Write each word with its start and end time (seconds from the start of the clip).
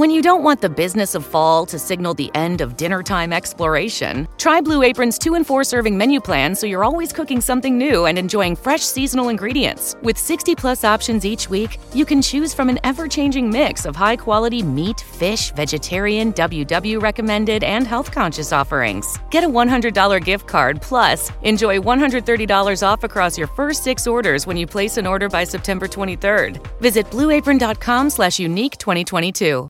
When 0.00 0.08
you 0.08 0.22
don't 0.22 0.42
want 0.42 0.62
the 0.62 0.70
business 0.70 1.14
of 1.14 1.26
fall 1.26 1.66
to 1.66 1.78
signal 1.78 2.14
the 2.14 2.30
end 2.34 2.62
of 2.62 2.78
dinner 2.78 3.02
time 3.02 3.34
exploration, 3.34 4.26
try 4.38 4.62
Blue 4.62 4.82
Apron's 4.82 5.18
2 5.18 5.34
and 5.34 5.46
4 5.46 5.62
serving 5.62 5.94
menu 5.94 6.22
plan 6.22 6.54
so 6.54 6.66
you're 6.66 6.84
always 6.84 7.12
cooking 7.12 7.38
something 7.42 7.76
new 7.76 8.06
and 8.06 8.16
enjoying 8.16 8.56
fresh 8.56 8.80
seasonal 8.80 9.28
ingredients. 9.28 9.96
With 10.00 10.16
60 10.16 10.54
plus 10.54 10.84
options 10.84 11.26
each 11.26 11.50
week, 11.50 11.78
you 11.92 12.06
can 12.06 12.22
choose 12.22 12.54
from 12.54 12.70
an 12.70 12.78
ever 12.82 13.08
changing 13.08 13.50
mix 13.50 13.84
of 13.84 13.94
high 13.94 14.16
quality 14.16 14.62
meat, 14.62 15.00
fish, 15.00 15.50
vegetarian, 15.50 16.32
WW 16.32 17.02
recommended, 17.02 17.62
and 17.62 17.86
health 17.86 18.10
conscious 18.10 18.54
offerings. 18.54 19.18
Get 19.28 19.44
a 19.44 19.48
$100 19.48 20.24
gift 20.24 20.46
card 20.48 20.80
plus 20.80 21.30
enjoy 21.42 21.78
$130 21.78 22.82
off 22.82 23.04
across 23.04 23.36
your 23.36 23.48
first 23.48 23.84
six 23.84 24.06
orders 24.06 24.46
when 24.46 24.56
you 24.56 24.66
place 24.66 24.96
an 24.96 25.06
order 25.06 25.28
by 25.28 25.44
September 25.44 25.86
23rd. 25.86 26.56
Visit 26.80 27.04
blueapron.com 27.10 28.08
slash 28.08 28.38
unique 28.38 28.78
2022. 28.78 29.68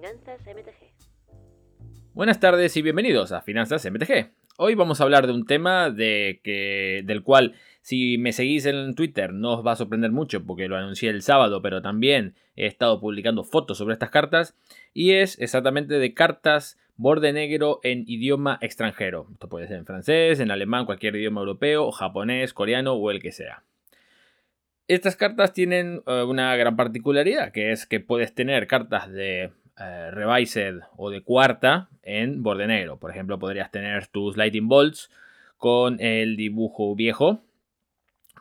Finanzas 0.00 0.40
MTG. 0.46 0.94
Buenas 2.14 2.40
tardes 2.40 2.74
y 2.74 2.80
bienvenidos 2.80 3.32
a 3.32 3.42
Finanzas 3.42 3.84
MTG. 3.84 4.30
Hoy 4.56 4.74
vamos 4.74 4.98
a 4.98 5.04
hablar 5.04 5.26
de 5.26 5.34
un 5.34 5.44
tema 5.44 5.90
de 5.90 6.40
que, 6.42 7.02
del 7.04 7.22
cual 7.22 7.54
si 7.82 8.16
me 8.16 8.32
seguís 8.32 8.64
en 8.64 8.94
Twitter 8.94 9.34
no 9.34 9.58
os 9.58 9.66
va 9.66 9.72
a 9.72 9.76
sorprender 9.76 10.10
mucho 10.10 10.46
porque 10.46 10.68
lo 10.68 10.76
anuncié 10.78 11.10
el 11.10 11.20
sábado, 11.20 11.60
pero 11.60 11.82
también 11.82 12.34
he 12.56 12.64
estado 12.64 12.98
publicando 12.98 13.44
fotos 13.44 13.76
sobre 13.76 13.92
estas 13.92 14.08
cartas 14.08 14.56
y 14.94 15.12
es 15.12 15.38
exactamente 15.38 15.98
de 15.98 16.14
cartas 16.14 16.78
borde 16.96 17.34
negro 17.34 17.80
en 17.82 18.04
idioma 18.06 18.56
extranjero. 18.62 19.26
Esto 19.30 19.50
puede 19.50 19.68
ser 19.68 19.76
en 19.76 19.84
francés, 19.84 20.40
en 20.40 20.50
alemán, 20.50 20.86
cualquier 20.86 21.14
idioma 21.16 21.40
europeo, 21.40 21.90
japonés, 21.92 22.54
coreano 22.54 22.94
o 22.94 23.10
el 23.10 23.20
que 23.20 23.32
sea. 23.32 23.64
Estas 24.88 25.14
cartas 25.14 25.52
tienen 25.52 26.02
eh, 26.06 26.22
una 26.22 26.56
gran 26.56 26.74
particularidad, 26.74 27.52
que 27.52 27.70
es 27.70 27.84
que 27.84 28.00
puedes 28.00 28.34
tener 28.34 28.66
cartas 28.66 29.12
de 29.12 29.52
eh, 29.80 30.10
Revised 30.10 30.80
o 30.96 31.10
de 31.10 31.22
cuarta 31.22 31.88
en 32.02 32.42
borde 32.42 32.66
negro. 32.66 32.98
Por 32.98 33.10
ejemplo, 33.10 33.38
podrías 33.38 33.70
tener 33.70 34.06
tus 34.06 34.36
Lightning 34.36 34.68
Bolts 34.68 35.10
con 35.56 36.00
el 36.00 36.36
dibujo 36.36 36.94
viejo, 36.94 37.42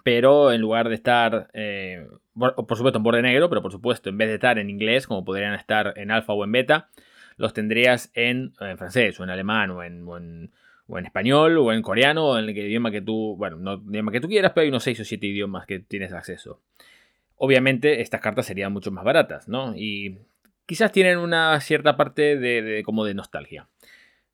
pero 0.03 0.51
en 0.51 0.61
lugar 0.61 0.89
de 0.89 0.95
estar, 0.95 1.49
eh, 1.53 2.07
por, 2.33 2.77
supuesto, 2.77 2.97
en 2.97 3.03
borde 3.03 3.21
negro, 3.21 3.49
pero 3.49 3.61
por 3.61 3.71
supuesto, 3.71 4.09
en 4.09 4.17
vez 4.17 4.29
de 4.29 4.35
estar 4.35 4.57
en 4.59 4.69
inglés, 4.69 5.07
como 5.07 5.25
podrían 5.25 5.53
estar 5.53 5.93
en 5.97 6.11
alfa 6.11 6.33
o 6.33 6.43
en 6.43 6.51
beta, 6.51 6.89
los 7.37 7.53
tendrías 7.53 8.11
en, 8.13 8.53
francés 8.77 9.19
o 9.19 9.23
en 9.23 9.29
alemán 9.29 9.71
o 9.71 9.83
en 9.83 10.51
o 10.89 10.97
en 10.97 11.05
español, 11.05 11.57
o 11.59 11.71
en 11.71 11.81
coreano, 11.83 12.25
o 12.25 12.37
en 12.39 12.45
el 12.45 12.57
idioma 12.57 12.89
que 12.89 13.01
tú, 13.01 13.35
bueno, 13.37 13.57
no 13.57 13.73
el 13.73 13.89
idioma 13.89 14.11
que 14.11 14.19
tú 14.19 14.27
quieras, 14.27 14.51
pero 14.53 14.63
hay 14.63 14.69
unos 14.69 14.83
6 14.83 14.99
o 14.99 15.05
7 15.05 15.27
idiomas 15.27 15.67
que 15.67 15.79
tienes 15.79 16.11
acceso. 16.11 16.61
Obviamente 17.35 18.01
estas 18.01 18.21
cartas 18.21 18.47
serían 18.47 18.73
mucho 18.73 18.91
más 18.91 19.05
baratas, 19.05 19.47
¿no? 19.47 19.75
Y 19.75 20.17
quizás 20.69 20.91
tienen 20.91 21.17
una 21.17 21.59
cierta 21.61 21.97
parte 21.97 22.37
de, 22.37 22.83
como 22.85 23.03
de 23.03 23.15
nostalgia. 23.15 23.67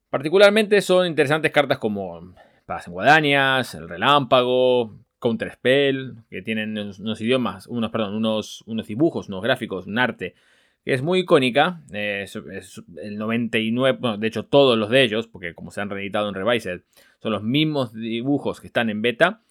Particularmente 0.09 0.81
son 0.81 1.07
interesantes 1.07 1.49
cartas 1.49 1.77
como 1.77 2.35
Paz 2.65 2.87
en 2.87 2.93
Guadañas, 2.93 3.73
El 3.73 3.87
Relámpago, 3.87 4.99
Counter 5.17 5.53
Spell, 5.53 6.15
que 6.29 6.41
tienen 6.41 6.77
unos, 6.77 7.21
idiomas, 7.21 7.67
unos, 7.67 7.89
perdón, 7.89 8.15
unos, 8.15 8.65
unos 8.67 8.85
dibujos, 8.85 9.29
unos 9.29 9.41
gráficos, 9.41 9.87
un 9.87 9.97
arte 9.97 10.35
que 10.83 10.93
es 10.93 11.01
muy 11.01 11.19
icónica. 11.19 11.81
es, 11.93 12.35
el 12.35 13.17
99, 13.17 13.97
bueno, 13.97 14.17
de 14.17 14.27
hecho 14.27 14.43
todos 14.43 14.77
los 14.77 14.89
de 14.89 15.03
ellos, 15.03 15.27
porque 15.27 15.55
como 15.55 15.71
se 15.71 15.79
han 15.79 15.89
reeditado 15.89 16.27
en 16.27 16.35
Revised, 16.35 16.81
son 17.19 17.31
los 17.31 17.43
mismos 17.43 17.93
dibujos 17.93 18.59
que 18.59 18.67
están 18.67 18.89
en 18.89 19.01
beta, 19.01 19.41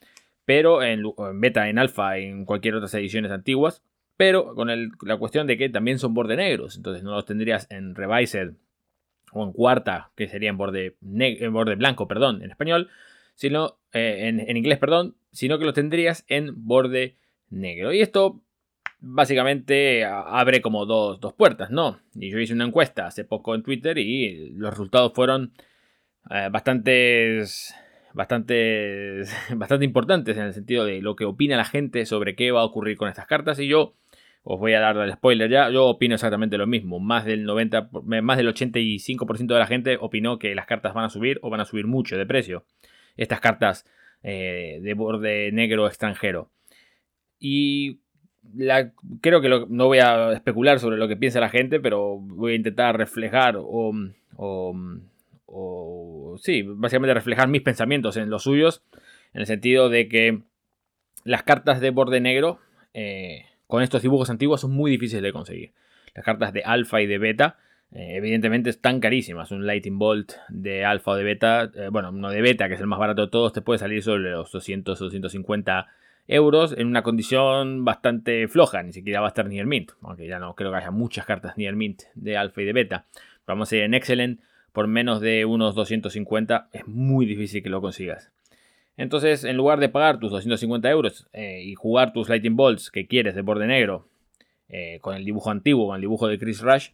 pero 0.45 0.83
en, 0.83 1.03
beta, 1.41 1.67
en 1.71 1.79
alfa, 1.79 2.19
en 2.19 2.45
cualquier 2.45 2.75
otras 2.75 2.93
ediciones 2.93 3.33
antiguas, 3.33 3.83
pero 4.17 4.55
con 4.55 4.69
la 5.03 5.17
cuestión 5.17 5.47
de 5.47 5.57
que 5.57 5.69
también 5.69 5.99
son 5.99 6.15
borde 6.15 6.37
negros, 6.37 6.77
entonces 6.77 7.03
no 7.03 7.13
los 7.13 7.25
tendrías 7.25 7.67
en 7.71 7.95
Revised 7.95 8.53
o 9.33 9.45
en 9.45 9.53
cuarta, 9.53 10.13
que 10.17 10.29
sería 10.29 10.51
en 10.51 10.57
borde, 10.57 10.97
en 11.03 11.53
borde 11.53 11.75
blanco, 11.75 12.07
perdón, 12.07 12.43
en 12.43 12.51
español, 12.51 12.89
sino 13.35 13.79
eh, 13.93 14.29
en, 14.29 14.41
en 14.41 14.57
inglés, 14.57 14.79
perdón, 14.79 15.17
sino 15.33 15.59
que 15.59 15.65
los 15.65 15.75
tendrías 15.75 16.25
en 16.29 16.67
borde 16.67 17.17
negro. 17.51 17.93
Y 17.93 18.01
esto 18.01 18.45
básicamente 19.05 20.05
abre 20.05 20.63
como 20.63 20.87
dos, 20.87 21.35
puertas, 21.35 21.71
¿no? 21.71 22.01
Y 22.15 22.31
yo 22.31 22.39
hice 22.39 22.55
una 22.55 22.65
encuesta 22.65 23.07
hace 23.07 23.25
poco 23.25 23.55
en 23.55 23.63
Twitter 23.63 23.99
y 23.99 24.51
los 24.51 24.71
resultados 24.71 25.13
fueron 25.15 25.53
eh, 26.31 26.49
bastantes, 26.51 27.75
bastante, 28.15 29.23
bastante 29.55 29.85
importantes 29.85 30.37
en 30.37 30.45
el 30.45 30.55
sentido 30.55 30.85
de 30.85 31.03
lo 31.03 31.17
que 31.17 31.27
opina 31.27 31.57
la 31.57 31.65
gente 31.65 32.07
sobre 32.07 32.35
qué 32.35 32.51
va 32.51 32.63
a 32.63 32.65
ocurrir 32.65 32.97
con 32.97 33.09
estas 33.09 33.27
cartas 33.27 33.59
y 33.59 33.69
yo 33.69 33.95
os 34.45 34.61
voy 34.61 34.75
a 34.75 34.81
dar 34.81 34.97
el 34.99 35.13
spoiler 35.13 35.51
ya, 35.51 35.71
yo 35.71 35.87
opino 35.87 36.15
exactamente 36.15 36.59
lo 36.59 36.67
mismo, 36.67 37.01
más 37.01 37.25
del 37.25 37.45
90, 37.45 37.89
más 38.03 38.37
del 38.37 38.49
85% 38.49 39.47
de 39.47 39.59
la 39.59 39.67
gente 39.67 39.97
opinó 39.99 40.39
que 40.39 40.55
las 40.55 40.67
cartas 40.67 40.93
van 40.93 41.05
a 41.05 41.09
subir 41.09 41.39
o 41.43 41.49
van 41.49 41.61
a 41.61 41.65
subir 41.65 41.87
mucho 41.87 42.19
de 42.19 42.27
precio. 42.27 42.65
Estas 43.17 43.41
cartas 43.41 43.87
eh, 44.23 44.81
de 44.83 44.95
borde 44.95 45.51
negro 45.53 45.87
extranjero. 45.87 46.51
Y 47.39 48.01
creo 49.23 49.41
que 49.41 49.49
no 49.49 49.87
voy 49.87 49.99
a 49.99 50.33
especular 50.33 50.79
sobre 50.79 50.99
lo 50.99 51.09
que 51.09 51.17
piensa 51.17 51.41
la 51.41 51.49
gente, 51.49 51.81
pero 51.81 52.19
voy 52.19 52.53
a 52.53 52.57
intentar 52.57 52.99
reflejar 52.99 53.57
o, 53.59 53.93
o, 55.47 56.37
sí, 56.39 56.63
básicamente 56.63 57.15
reflejar 57.15 57.49
mis 57.49 57.63
pensamientos 57.63 58.19
en 58.19 58.29
los 58.29 58.43
suyos, 58.43 58.83
en 59.33 59.41
el 59.41 59.47
sentido 59.47 59.89
de 59.89 60.09
que 60.09 60.41
las 61.25 61.43
cartas 61.43 61.81
de 61.81 61.91
borde 61.91 62.21
negro 62.21 62.59
eh, 62.93 63.47
con 63.67 63.83
estos 63.83 64.03
dibujos 64.03 64.31
antiguos 64.31 64.61
son 64.61 64.73
muy 64.73 64.91
difíciles 64.91 65.23
de 65.23 65.33
conseguir. 65.33 65.73
Las 66.15 66.25
cartas 66.25 66.53
de 66.53 66.63
alfa 66.63 67.01
y 67.01 67.07
de 67.07 67.19
beta, 67.19 67.59
eh, 67.93 68.17
evidentemente, 68.17 68.71
están 68.71 69.01
carísimas. 69.01 69.51
Un 69.51 69.67
Lightning 69.67 69.99
Bolt 69.99 70.33
de 70.49 70.85
alfa 70.85 71.13
o 71.13 71.17
de 71.17 71.25
beta, 71.25 71.71
eh, 71.75 71.89
bueno, 71.91 72.13
no 72.13 72.31
de 72.31 72.43
beta, 72.43 72.69
que 72.69 72.75
es 72.75 72.81
el 72.81 72.87
más 72.87 72.99
barato 72.99 73.23
de 73.23 73.29
todos, 73.29 73.53
te 73.53 73.63
puede 73.63 73.79
salir 73.79 74.03
sobre 74.03 74.31
los 74.31 74.51
200 74.53 75.01
o 75.01 75.05
250 75.05 75.87
euros 76.27 76.75
en 76.77 76.87
una 76.87 77.03
condición 77.03 77.85
bastante 77.85 78.49
floja, 78.49 78.83
ni 78.83 78.93
siquiera 78.93 79.21
va 79.21 79.27
a 79.27 79.29
estar 79.29 79.47
el 79.47 79.67
Mint, 79.67 79.93
aunque 80.03 80.27
ya 80.27 80.39
no 80.39 80.55
creo 80.55 80.71
que 80.71 80.79
haya 80.79 80.91
muchas 80.91 81.27
cartas 81.27 81.55
el 81.57 81.77
Mint 81.77 82.03
de 82.15 82.37
alfa 82.37 82.63
y 82.63 82.65
de 82.65 82.73
beta. 82.73 83.07
vamos 83.47 83.71
a 83.71 83.77
ir 83.77 83.83
en 83.83 83.95
Excellent 83.95 84.41
por 84.73 84.89
menos 84.89 85.21
de 85.21 85.45
unos 85.45 85.75
250, 85.75 86.69
es 86.73 86.89
muy 86.89 87.27
difícil 87.27 87.63
que 87.63 87.69
lo 87.69 87.81
consigas. 87.81 88.34
Entonces, 88.97 89.45
en 89.45 89.57
lugar 89.57 89.81
de 89.81 89.89
pagar 89.89 90.21
tus 90.21 90.31
250 90.31 90.89
euros 90.91 91.27
eh, 91.33 91.63
y 91.65 91.75
jugar 91.75 92.13
tus 92.13 92.29
Lightning 92.29 92.57
Bolts 92.57 92.91
que 92.91 93.07
quieres 93.07 93.35
de 93.35 93.43
borde 93.43 93.67
negro 93.67 94.09
eh, 94.69 94.99
con 95.01 95.17
el 95.17 95.25
dibujo 95.25 95.51
antiguo, 95.51 95.89
con 95.89 95.97
el 95.97 96.01
dibujo 96.01 96.29
de 96.29 96.39
Chris 96.39 96.61
Rush, 96.61 96.91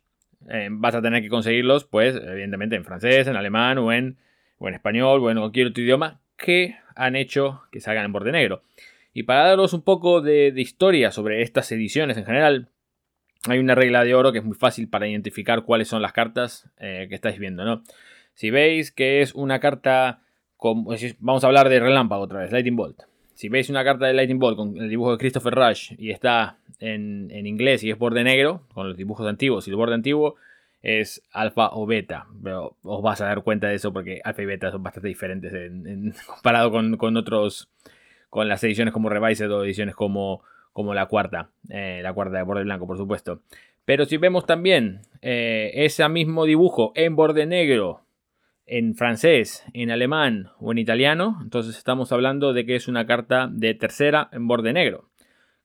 eh, 0.49 0.69
vas 0.71 0.95
a 0.95 1.03
tener 1.03 1.23
que 1.23 1.29
conseguirlos, 1.29 1.85
pues, 1.85 2.17
evidentemente 2.17 2.77
en 2.77 2.85
francés, 2.85 3.27
en 3.27 3.37
alemán 3.37 3.77
o 3.79 3.93
en, 3.93 4.17
o 4.59 4.69
en 4.69 4.75
español 4.75 5.21
o 5.23 5.31
en 5.31 5.39
cualquier 5.39 5.69
otro 5.69 5.83
idioma 5.83 6.21
que 6.39 6.77
han 6.97 7.17
hecho 7.17 7.63
que 7.71 7.81
salgan 7.81 8.07
en 8.07 8.13
borde 8.13 8.33
negro. 8.33 8.63
Y 9.13 9.25
para 9.25 9.49
daros 9.49 9.75
un 9.75 9.83
poco 9.83 10.23
de, 10.23 10.53
historia 10.57 11.11
sobre 11.11 11.43
estas 11.43 11.71
ediciones 11.73 12.17
en 12.17 12.25
general, 12.25 12.69
hay 13.47 13.59
una 13.59 13.75
regla 13.75 14.05
de 14.05 14.15
oro 14.15 14.33
que 14.33 14.39
es 14.39 14.45
muy 14.45 14.57
fácil 14.57 14.89
para 14.89 15.09
identificar 15.09 15.65
cuáles 15.65 15.89
son 15.89 16.01
las 16.01 16.13
cartas 16.13 16.71
que 16.79 17.15
estáis 17.15 17.39
viendo, 17.39 17.65
¿no? 17.65 17.83
Si 18.35 18.51
veis 18.51 18.93
que 18.93 19.23
es 19.23 19.35
una 19.35 19.61
carta, 19.61 20.21
vamos 21.19 21.45
a 21.45 21.47
hablar 21.47 21.69
de 21.69 21.81
relámpago 21.81 22.23
otra 22.23 22.41
vez, 22.41 22.53
Lightning 22.53 22.77
Bolt. 22.77 23.03
Si 23.35 23.49
veis 23.49 23.71
una 23.71 23.85
carta 23.85 24.07
de 24.07 24.13
Lightning 24.13 24.39
Bolt 24.39 24.57
con 24.57 24.77
el 24.77 24.89
dibujo 24.89 25.13
de 25.13 25.19
Christopher 25.19 25.55
Rush 25.55 25.95
y 25.99 26.11
está 26.11 26.59
en, 26.79 27.31
inglés 27.47 27.83
y 27.83 27.91
es 27.91 27.99
borde 27.99 28.23
negro, 28.23 28.63
con 28.75 28.89
los 28.89 28.97
dibujos 28.97 29.27
antiguos 29.27 29.67
y 29.67 29.71
el 29.71 29.77
borde 29.77 29.95
antiguo, 29.95 30.37
es 30.83 31.23
alfa 31.33 31.71
o 31.73 31.87
beta. 31.87 32.27
Pero 32.43 32.77
os 32.83 33.03
vas 33.03 33.21
a 33.21 33.27
dar 33.27 33.43
cuenta 33.43 33.69
de 33.69 33.77
eso 33.77 33.93
porque 33.93 34.21
alfa 34.25 34.43
y 34.43 34.47
beta 34.47 34.71
son 34.71 34.83
bastante 34.83 35.09
diferentes 35.09 35.53
comparado 36.27 36.71
con, 36.71 36.97
con 36.97 37.17
otros 37.17 37.71
con 38.31 38.49
las 38.49 38.63
ediciones 38.65 38.95
como 38.95 39.09
Revised 39.09 39.51
o 39.53 39.65
ediciones 39.65 39.95
como, 39.95 40.43
como 40.73 40.95
la 40.95 41.07
cuarta, 41.07 41.51
eh, 41.69 42.01
la 42.03 42.13
cuarta 42.13 42.39
de 42.39 42.45
borde 42.45 42.63
blanco, 42.63 42.87
por 42.87 42.97
supuesto. 42.97 43.43
Pero 43.85 44.05
si 44.05 44.17
vemos 44.17 44.47
también 44.47 45.01
eh, 45.21 45.73
ese 45.75 46.09
mismo 46.09 46.45
dibujo 46.45 46.93
en 46.95 47.17
borde 47.17 47.45
negro, 47.47 48.03
en 48.71 48.95
francés, 48.95 49.65
en 49.75 49.91
alemán 49.91 50.51
o 50.61 50.71
en 50.71 50.79
italiano, 50.79 51.39
entonces 51.43 51.77
estamos 51.77 52.13
hablando 52.13 52.53
de 52.53 52.65
que 52.65 52.77
es 52.77 52.89
una 52.89 53.05
carta 53.05 53.49
de 53.51 53.75
tercera 53.75 54.29
en 54.33 54.47
borde 54.47 54.73
negro, 54.73 55.11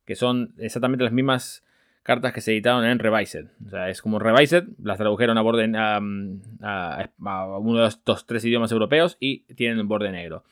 que 0.06 0.16
son 0.16 0.54
exactamente 0.58 1.04
las 1.04 1.14
mismas 1.14 1.64
cartas 2.02 2.34
que 2.34 2.42
se 2.42 2.52
editaron 2.52 2.84
en 2.84 3.00
Revised. 3.00 3.46
O 3.66 3.70
sea, 3.70 3.90
es 3.90 4.02
como 4.02 4.20
Revised, 4.20 4.66
las 4.82 4.98
tradujeron 4.98 5.38
a, 5.38 5.42
borde, 5.42 5.72
a, 5.78 5.98
a 5.98 7.58
uno 7.60 7.82
de 7.82 7.88
estos 7.88 8.26
tres 8.26 8.44
idiomas 8.44 8.72
europeos 8.72 9.18
y 9.20 9.44
tienen 9.54 9.78
el 9.78 9.86
borde 9.86 10.12
negro. 10.12 10.44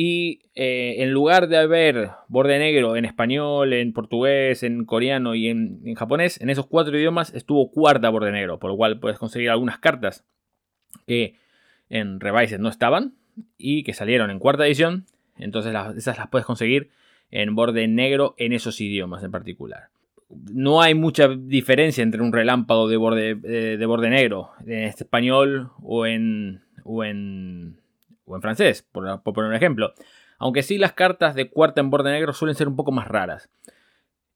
Y 0.00 0.42
eh, 0.54 0.96
en 0.98 1.12
lugar 1.12 1.48
de 1.48 1.58
haber 1.58 2.10
borde 2.28 2.58
negro 2.58 2.96
en 2.96 3.04
español, 3.04 3.72
en 3.72 3.92
portugués, 3.92 4.62
en 4.62 4.84
coreano 4.84 5.34
y 5.34 5.48
en, 5.48 5.94
japonés, 5.96 6.40
en 6.40 6.50
esos 6.50 6.66
cuatro 6.66 6.96
idiomas 6.96 7.34
estuvo 7.34 7.70
cuarta 7.70 8.08
borde 8.08 8.30
negro, 8.30 8.58
por 8.58 8.70
lo 8.70 8.76
cual 8.76 9.00
puedes 9.00 9.18
conseguir 9.18 9.50
algunas 9.50 9.78
cartas 9.78 10.24
que 11.06 11.34
en 11.90 12.20
Revised 12.20 12.58
no 12.58 12.68
estaban 12.68 13.14
y 13.56 13.84
que 13.84 13.94
salieron 13.94 14.30
en 14.30 14.38
cuarta 14.38 14.66
edición 14.66 15.06
Entonces 15.36 15.74
esas 15.96 16.18
las 16.18 16.28
puedes 16.28 16.46
conseguir 16.46 16.90
en 17.30 17.54
borde 17.54 17.86
negro 17.88 18.34
en 18.38 18.52
esos 18.52 18.80
idiomas 18.80 19.22
en 19.22 19.30
particular. 19.30 19.88
No 20.52 20.82
hay 20.82 20.94
mucha 20.94 21.28
diferencia 21.28 22.02
entre 22.02 22.22
un 22.22 22.32
relámpago 22.32 22.88
de 22.88 22.96
borde, 22.96 23.30
eh, 23.44 23.76
de 23.78 23.86
borde 23.86 24.10
negro 24.10 24.50
en 24.66 24.84
español 24.84 25.70
o 25.82 26.06
en, 26.06 26.62
o 26.84 27.04
en, 27.04 27.78
o 28.26 28.36
en 28.36 28.42
francés, 28.42 28.86
por, 28.92 29.22
poner 29.22 29.50
un 29.50 29.56
ejemplo. 29.56 29.92
Aunque 30.38 30.62
sí 30.62 30.78
las 30.78 30.92
cartas 30.92 31.34
de 31.34 31.48
cuarta 31.48 31.80
en 31.80 31.90
borde 31.90 32.12
negro 32.12 32.32
suelen 32.32 32.54
ser 32.54 32.68
un 32.68 32.76
poco 32.76 32.92
más 32.92 33.08
raras. 33.08 33.50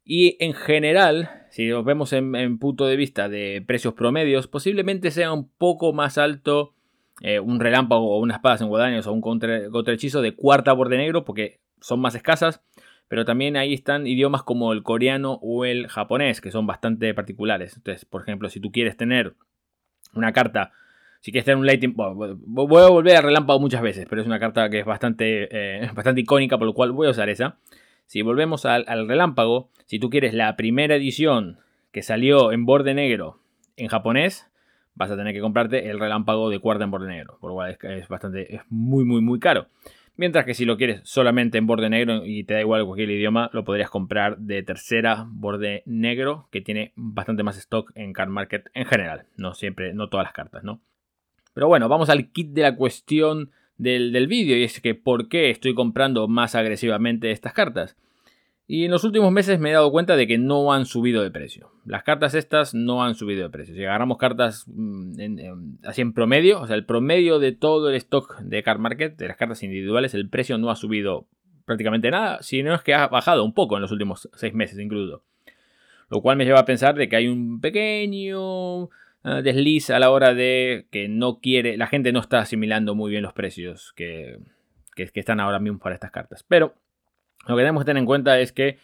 Y 0.05 0.37
en 0.41 0.53
general, 0.55 1.31
si 1.51 1.69
lo 1.69 1.85
vemos 1.85 2.13
en, 2.13 2.59
punto 2.59 2.87
de 2.87 2.97
vista 2.97 3.29
de 3.29 3.63
precios 3.65 3.95
promedios, 3.95 4.49
posiblemente 4.49 5.11
sea 5.11 5.33
un 5.33 5.49
poco 5.49 5.93
más 5.93 6.19
alto 6.19 6.75
eh, 7.21 7.41
un 7.41 7.61
relámpago 7.61 8.17
o 8.17 8.21
una 8.21 8.35
espada 8.35 8.59
en 8.61 8.69
guadaños 8.69 9.07
o 9.07 9.13
un 9.13 9.21
contra, 9.21 9.61
hechizo 9.89 10.23
de 10.23 10.35
cuarta 10.35 10.73
borde 10.73 10.97
negro 10.97 11.25
porque 11.25 11.61
son 11.81 12.01
más 12.01 12.15
escasas. 12.15 12.63
Pero 13.09 13.27
también 13.27 13.59
ahí 13.59 13.75
están 13.75 14.07
idiomas 14.07 14.43
como 14.43 14.73
el 14.73 14.83
coreano 14.83 15.39
o 15.43 15.67
el 15.67 15.87
japonés, 15.89 16.41
que 16.41 16.51
son 16.51 16.67
bastante 16.67 17.13
particulares. 17.13 17.77
Entonces, 17.77 18.07
por 18.07 18.23
ejemplo, 18.23 18.49
si 18.49 18.59
tú 18.59 18.73
quieres 18.73 18.97
tener 18.97 19.35
una 20.15 20.33
carta, 20.33 20.73
si 21.21 21.31
quieres 21.31 21.45
tener 21.45 21.59
un 21.59 21.67
lighting, 21.67 21.95
voy 21.95 22.83
a 22.83 22.89
volver 22.89 23.17
a 23.17 23.21
relámpago 23.21 23.61
muchas 23.61 23.83
veces, 23.83 24.07
pero 24.09 24.23
es 24.23 24.27
una 24.27 24.41
carta 24.41 24.71
que 24.71 24.81
es 24.81 24.87
bastante, 24.87 25.49
eh, 25.53 25.91
bastante 25.95 26.23
icónica, 26.23 26.57
por 26.57 26.67
lo 26.67 26.73
cual 26.73 26.93
voy 26.93 27.07
a 27.07 27.11
usar 27.11 27.29
esa. 27.29 27.59
Si 28.07 28.23
volvemos 28.23 28.67
al, 28.67 29.09
relámpago, 29.09 29.71
si 29.87 29.99
tú 29.99 30.11
quieres 30.11 30.35
la 30.35 30.57
primera 30.57 30.97
edición 30.97 31.59
que 31.93 32.03
salió 32.03 32.53
en 32.53 32.67
borde 32.67 32.95
negro 32.95 33.39
en 33.77 33.89
japonés, 33.89 34.51
vas 34.95 35.11
a 35.11 35.17
tener 35.17 35.35
que 35.35 35.41
comprarte 35.41 35.91
el 35.91 35.99
relámpago 35.99 36.51
de 36.51 36.59
cuarta 36.59 36.85
en 36.85 36.91
borde 36.91 37.09
negro, 37.09 37.39
por 37.41 37.51
lo 37.51 37.55
cual 37.55 37.77
es, 37.81 38.09
bastante, 38.09 38.55
es 38.55 38.63
muy, 38.69 39.05
muy, 39.05 39.21
muy 39.21 39.39
caro. 39.39 39.67
Mientras 40.17 40.45
que 40.45 40.55
si 40.55 40.67
lo 40.67 40.77
quieres 40.77 41.01
solamente 41.05 41.57
en 41.57 41.67
borde 41.67 41.89
negro 41.89 42.27
y 42.27 42.45
te 42.45 42.55
da 42.55 42.61
igual 42.61 42.85
cualquier 42.85 43.11
idioma, 43.11 43.49
lo 43.53 43.65
podrías 43.65 43.89
comprar 43.89 44.37
de 44.39 44.63
tercera 44.63 45.27
borde 45.29 45.83
negro, 45.87 46.49
que 46.51 46.61
tiene 46.61 46.93
bastante 46.97 47.43
más 47.43 47.57
stock 47.57 47.93
en 47.95 48.13
Card 48.13 48.29
Market 48.29 48.69
en 48.75 48.85
general. 48.85 49.25
No 49.37 49.55
siempre, 49.55 49.95
no 49.95 50.09
todas 50.09 50.25
las 50.25 50.35
cartas, 50.35 50.65
¿no? 50.65 50.81
Pero 51.55 51.69
bueno, 51.69 51.89
vamos 51.89 52.11
al 52.11 52.31
kit 52.31 52.51
de 52.51 52.63
la 52.63 52.77
cuestión 52.77 53.51
del, 53.77 54.27
vídeo 54.27 54.57
y 54.57 54.65
es 54.65 54.81
que 54.81 54.95
por 54.95 55.29
qué 55.29 55.51
estoy 55.51 55.75
comprando 55.75 56.29
más 56.29 56.55
agresivamente 56.55 57.31
estas 57.31 57.53
cartas. 57.53 57.97
Y 58.73 58.87
en 58.87 58.91
los 58.91 59.05
últimos 59.05 59.31
meses 59.33 59.59
me 59.59 59.71
he 59.71 59.73
dado 59.75 59.91
cuenta 59.91 60.17
de 60.17 60.27
que 60.27 60.39
no 60.39 60.73
han 60.73 60.87
subido 60.87 61.23
de 61.23 61.31
precio. 61.31 61.71
Las 61.85 62.05
cartas 62.05 62.35
estas 62.35 62.75
no 62.75 63.05
han 63.05 63.15
subido 63.15 63.43
de 63.43 63.51
precio. 63.51 63.75
Si 63.75 63.85
agarramos 63.85 64.17
cartas 64.17 64.65
mm, 64.67 65.85
así 65.85 66.01
en 66.01 66.15
promedio, 66.15 66.61
o 66.61 66.67
sea, 66.67 66.77
el 66.77 66.87
promedio 66.87 67.39
de 67.39 67.53
todo 67.53 67.91
el 67.91 67.97
stock 67.97 68.39
de 68.41 68.63
Card 68.63 68.79
Market, 68.79 69.17
de 69.19 69.29
las 69.29 69.37
cartas 69.37 69.63
individuales, 69.63 70.15
el 70.15 70.29
precio 70.31 70.57
no 70.57 70.71
ha 70.71 70.77
subido 70.77 71.27
prácticamente 71.67 72.11
nada, 72.11 72.43
sino 72.43 72.75
es 72.75 72.81
que 72.83 72.95
ha 72.95 73.09
bajado 73.09 73.45
un 73.45 73.53
poco 73.53 73.77
en 73.77 73.83
los 73.83 73.93
últimos 73.93 74.29
seis 74.35 74.55
meses 74.55 74.79
incluso. 74.79 75.23
Lo 76.09 76.23
cual 76.23 76.37
me 76.37 76.45
lleva 76.45 76.61
a 76.61 76.65
pensar 76.65 76.95
de 76.95 77.09
que 77.09 77.17
hay 77.17 77.29
un 77.29 77.61
pequeño 77.61 78.89
Ah, 79.25 79.41
desliz 79.41 79.91
a 79.91 80.01
la 80.01 80.11
hora 80.11 80.35
de 80.35 80.87
que 80.91 81.07
no 81.09 81.39
quiere, 81.39 81.77
la 81.77 81.87
gente 81.87 82.11
no 82.11 82.19
está 82.19 82.41
asimilando 82.41 82.97
muy 82.97 83.09
bien 83.09 83.23
los 83.23 83.33
precios 83.33 83.93
que, 83.95 84.41
que, 84.97 85.09
están 85.15 85.39
ahora 85.39 85.61
mismo 85.61 85.79
para 85.79 85.95
estas 85.95 86.11
cartas. 86.11 86.45
Pero 86.49 86.75
lo 87.47 87.57
que 87.57 87.63
tenemos 87.63 87.83
que 87.83 87.87
tener 87.87 88.01
en 88.01 88.07
cuenta 88.07 88.39
es 88.41 88.53
que 88.53 88.79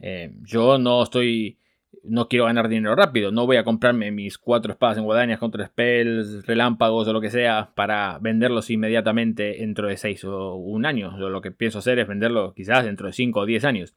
eh, 0.00 0.32
yo 0.42 0.78
no 0.78 1.02
estoy, 1.02 1.58
no 2.04 2.28
quiero 2.28 2.46
ganar 2.46 2.68
dinero 2.68 2.94
rápido, 2.94 3.32
no 3.32 3.46
voy 3.46 3.56
a 3.56 3.64
comprarme 3.64 4.10
mis 4.10 4.38
cuatro 4.38 4.72
espadas 4.72 4.98
en 4.98 5.04
guadañas, 5.04 5.38
contra 5.38 5.66
spells, 5.66 6.46
relámpagos 6.46 7.08
o 7.08 7.12
lo 7.12 7.20
que 7.20 7.30
sea 7.30 7.70
para 7.74 8.18
venderlos 8.20 8.70
inmediatamente 8.70 9.56
dentro 9.58 9.88
de 9.88 9.96
seis 9.96 10.24
o 10.24 10.54
un 10.54 10.86
año. 10.86 11.18
Yo 11.18 11.28
lo 11.28 11.40
que 11.40 11.50
pienso 11.50 11.78
hacer 11.78 11.98
es 11.98 12.06
venderlo 12.06 12.54
quizás 12.54 12.84
dentro 12.84 13.06
de 13.06 13.12
cinco 13.12 13.40
o 13.40 13.46
diez 13.46 13.64
años. 13.64 13.94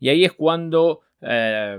Y 0.00 0.08
ahí 0.08 0.24
es 0.24 0.32
cuando 0.32 1.00
eh, 1.20 1.78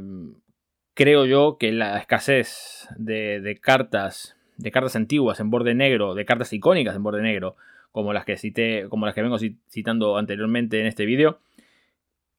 creo 0.95 1.25
yo 1.25 1.57
que 1.59 1.71
la 1.71 1.99
escasez 1.99 2.87
de, 2.97 3.59
cartas, 3.61 4.35
de 4.57 4.71
cartas 4.71 4.95
antiguas 4.95 5.39
en 5.39 5.51
borde 5.51 5.75
negro, 5.75 6.15
de 6.15 6.25
cartas 6.25 6.51
icónicas 6.53 6.95
en 6.95 7.03
borde 7.03 7.21
negro, 7.21 7.55
como 7.91 8.13
las 8.13 8.25
que 8.25 8.37
cité, 8.37 8.87
como 8.89 9.05
las 9.05 9.13
que 9.13 9.21
vengo 9.21 9.37
citando 9.69 10.17
anteriormente 10.17 10.79
en 10.79 10.87
este 10.87 11.05
vídeo, 11.05 11.39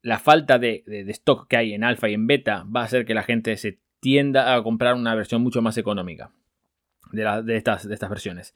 la 0.02 0.18
falta 0.18 0.58
de, 0.58 0.84
stock 1.08 1.48
que 1.48 1.56
hay 1.56 1.74
en 1.74 1.84
alfa 1.84 2.08
y 2.08 2.14
en 2.14 2.26
beta 2.26 2.64
va 2.74 2.82
a 2.82 2.84
hacer 2.84 3.04
que 3.04 3.14
la 3.14 3.22
gente 3.22 3.56
se 3.56 3.78
tienda 4.00 4.54
a 4.54 4.62
comprar 4.62 4.94
una 4.94 5.14
versión 5.14 5.42
mucho 5.42 5.62
más 5.62 5.78
económica 5.78 6.30
de, 7.12 7.56
estas, 7.56 7.88
de 7.88 7.94
estas 7.94 8.10
versiones. 8.10 8.54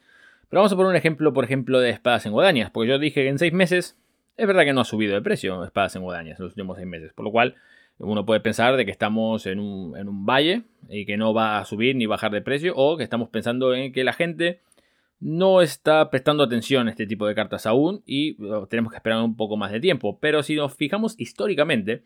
Pero 0.49 0.61
vamos 0.61 0.73
a 0.73 0.77
poner 0.77 0.91
un 0.91 0.97
ejemplo, 0.97 1.33
por 1.33 1.45
ejemplo, 1.45 1.81
de 1.81 1.91
espadas 1.91 2.27
en 2.27 2.33
guadañas, 2.33 2.71
porque 2.71 2.89
yo 2.89 2.99
dije 2.99 3.23
que 3.23 3.29
en 3.29 3.39
seis 3.39 3.53
meses 3.53 3.97
es 4.37 4.47
verdad 4.47 4.65
que 4.65 4.73
no 4.73 4.81
ha 4.81 4.85
subido 4.85 5.15
de 5.15 5.23
precio 5.23 5.65
espadas 5.65 5.95
en 5.97 6.03
guadañas 6.03 6.39
en 6.39 6.45
los 6.45 6.53
últimos 6.53 6.77
seis 6.77 6.89
meses, 6.89 7.13
por 7.13 7.25
lo 7.25 7.31
cual 7.31 7.57
uno 7.99 8.25
puede 8.25 8.41
pensar 8.41 8.77
de 8.77 8.87
que 8.87 8.91
estamos 8.91 9.47
en 9.47 9.61
un, 9.61 10.27
valle 10.27 10.63
y 10.89 11.05
que 11.05 11.17
no 11.17 11.35
va 11.35 11.59
a 11.59 11.65
subir 11.65 11.95
ni 11.97 12.07
bajar 12.07 12.33
de 12.33 12.41
precio, 12.41 12.73
o 12.75 12.97
que 12.97 13.05
estamos 13.05 13.29
pensando 13.29 13.75
en 13.75 13.93
que 13.93 14.05
la 14.05 14.13
gente 14.13 14.61
no 15.21 15.61
está 15.61 16.11
prestando 16.11 16.43
atención 16.43 16.89
a 16.89 16.91
este 16.91 17.07
tipo 17.07 17.27
de 17.27 17.35
cartas 17.35 17.67
aún 17.67 18.03
y 18.07 18.37
tenemos 18.69 18.91
que 18.91 18.97
esperar 18.97 19.23
un 19.23 19.37
poco 19.37 19.57
más 19.57 19.71
de 19.71 19.81
tiempo. 19.81 20.19
Pero 20.19 20.43
si 20.43 20.57
nos 20.57 20.75
fijamos 20.75 21.15
históricamente, 21.19 22.03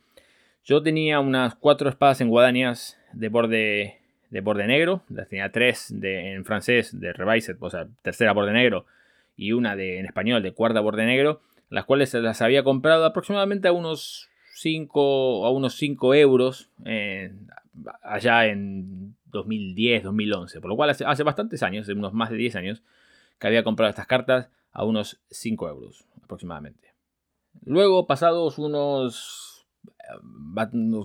yo 0.65 0.83
tenía 0.83 1.21
unas 1.21 1.55
cuatro 1.55 1.89
espadas 1.89 2.21
en 2.21 2.29
guadañas 2.29 2.99
de 3.13 3.29
borde, 3.29 4.01
de 4.31 4.41
borde 4.41 4.67
negro, 4.67 5.03
las 5.09 5.29
tenía 5.29 5.53
tres 5.53 5.89
de, 5.91 6.33
en 6.33 6.45
francés 6.45 6.99
de 6.99 7.13
Revised, 7.13 7.57
o 7.61 7.71
sea, 7.71 7.87
tercera 8.03 8.33
borde 8.33 8.53
negro, 8.53 8.87
y 9.37 9.53
una 9.53 9.77
de, 9.77 9.99
en 10.01 10.07
español 10.07 10.43
de 10.43 10.53
cuarta 10.53 10.81
borde 10.81 11.07
negro, 11.07 11.41
las 11.71 11.85
cuales 11.85 12.13
las 12.15 12.43
había 12.43 12.65
comprado 12.65 13.05
aproximadamente 13.05 13.69
a 13.69 13.73
unos 13.73 14.29
5 14.55 15.47
a 15.47 15.51
unos 15.51 15.75
5 15.77 16.15
euros 16.15 16.71
allá 18.03 18.47
en 18.47 19.17
2010, 19.27 20.05
2011. 20.05 20.61
Por 20.61 20.71
lo 20.71 20.77
cual 20.77 20.91
hace, 20.91 21.23
bastantes 21.23 21.63
años, 21.63 21.89
unos 21.89 22.13
más 22.13 22.31
de 22.31 22.37
10 22.37 22.57
años, 22.57 22.83
que 23.39 23.47
había 23.47 23.65
comprado 23.65 23.91
estas 23.91 24.07
cartas 24.07 24.51
a 24.73 24.85
unos 24.85 25.21
5 25.31 25.69
euros 25.69 26.05
aproximadamente. 26.23 26.95
Luego, 27.65 28.07
pasados 28.07 28.59
unos 28.59 29.67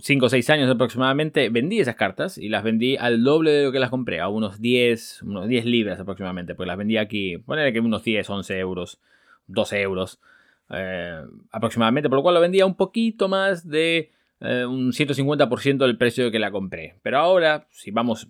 5 0.01 0.25
o 0.25 0.29
6 0.29 0.49
años 0.49 0.69
aproximadamente, 0.69 1.49
vendí 1.49 1.79
esas 1.79 1.95
cartas 1.95 2.37
y 2.37 2.49
las 2.49 2.63
vendí 2.63 2.97
al 2.97 3.23
doble 3.23 3.51
de 3.51 3.63
lo 3.65 3.71
que 3.71 3.79
las 3.79 3.89
compré, 3.89 4.19
a 4.19 4.27
unos 4.27 4.59
10, 4.59 5.23
unos 5.23 5.47
10 5.47 5.65
libras 5.65 5.99
aproximadamente, 5.99 6.55
pues 6.55 6.67
las 6.67 6.77
vendí 6.77 6.97
aquí, 6.97 7.37
poner 7.37 7.71
que 7.71 7.79
unos 7.79 8.03
10, 8.03 8.29
11 8.29 8.59
euros, 8.59 8.99
12 9.47 9.81
euros 9.81 10.19
eh, 10.69 11.23
aproximadamente, 11.51 12.09
por 12.09 12.17
lo 12.17 12.23
cual 12.23 12.35
lo 12.35 12.41
vendía 12.41 12.65
un 12.65 12.75
poquito 12.75 13.27
más 13.27 13.67
de 13.67 14.11
eh, 14.41 14.65
un 14.65 14.91
150% 14.91 15.77
del 15.77 15.97
precio 15.97 16.31
que 16.31 16.39
la 16.39 16.51
compré. 16.51 16.95
Pero 17.01 17.19
ahora, 17.19 17.67
si 17.71 17.91
vamos 17.91 18.27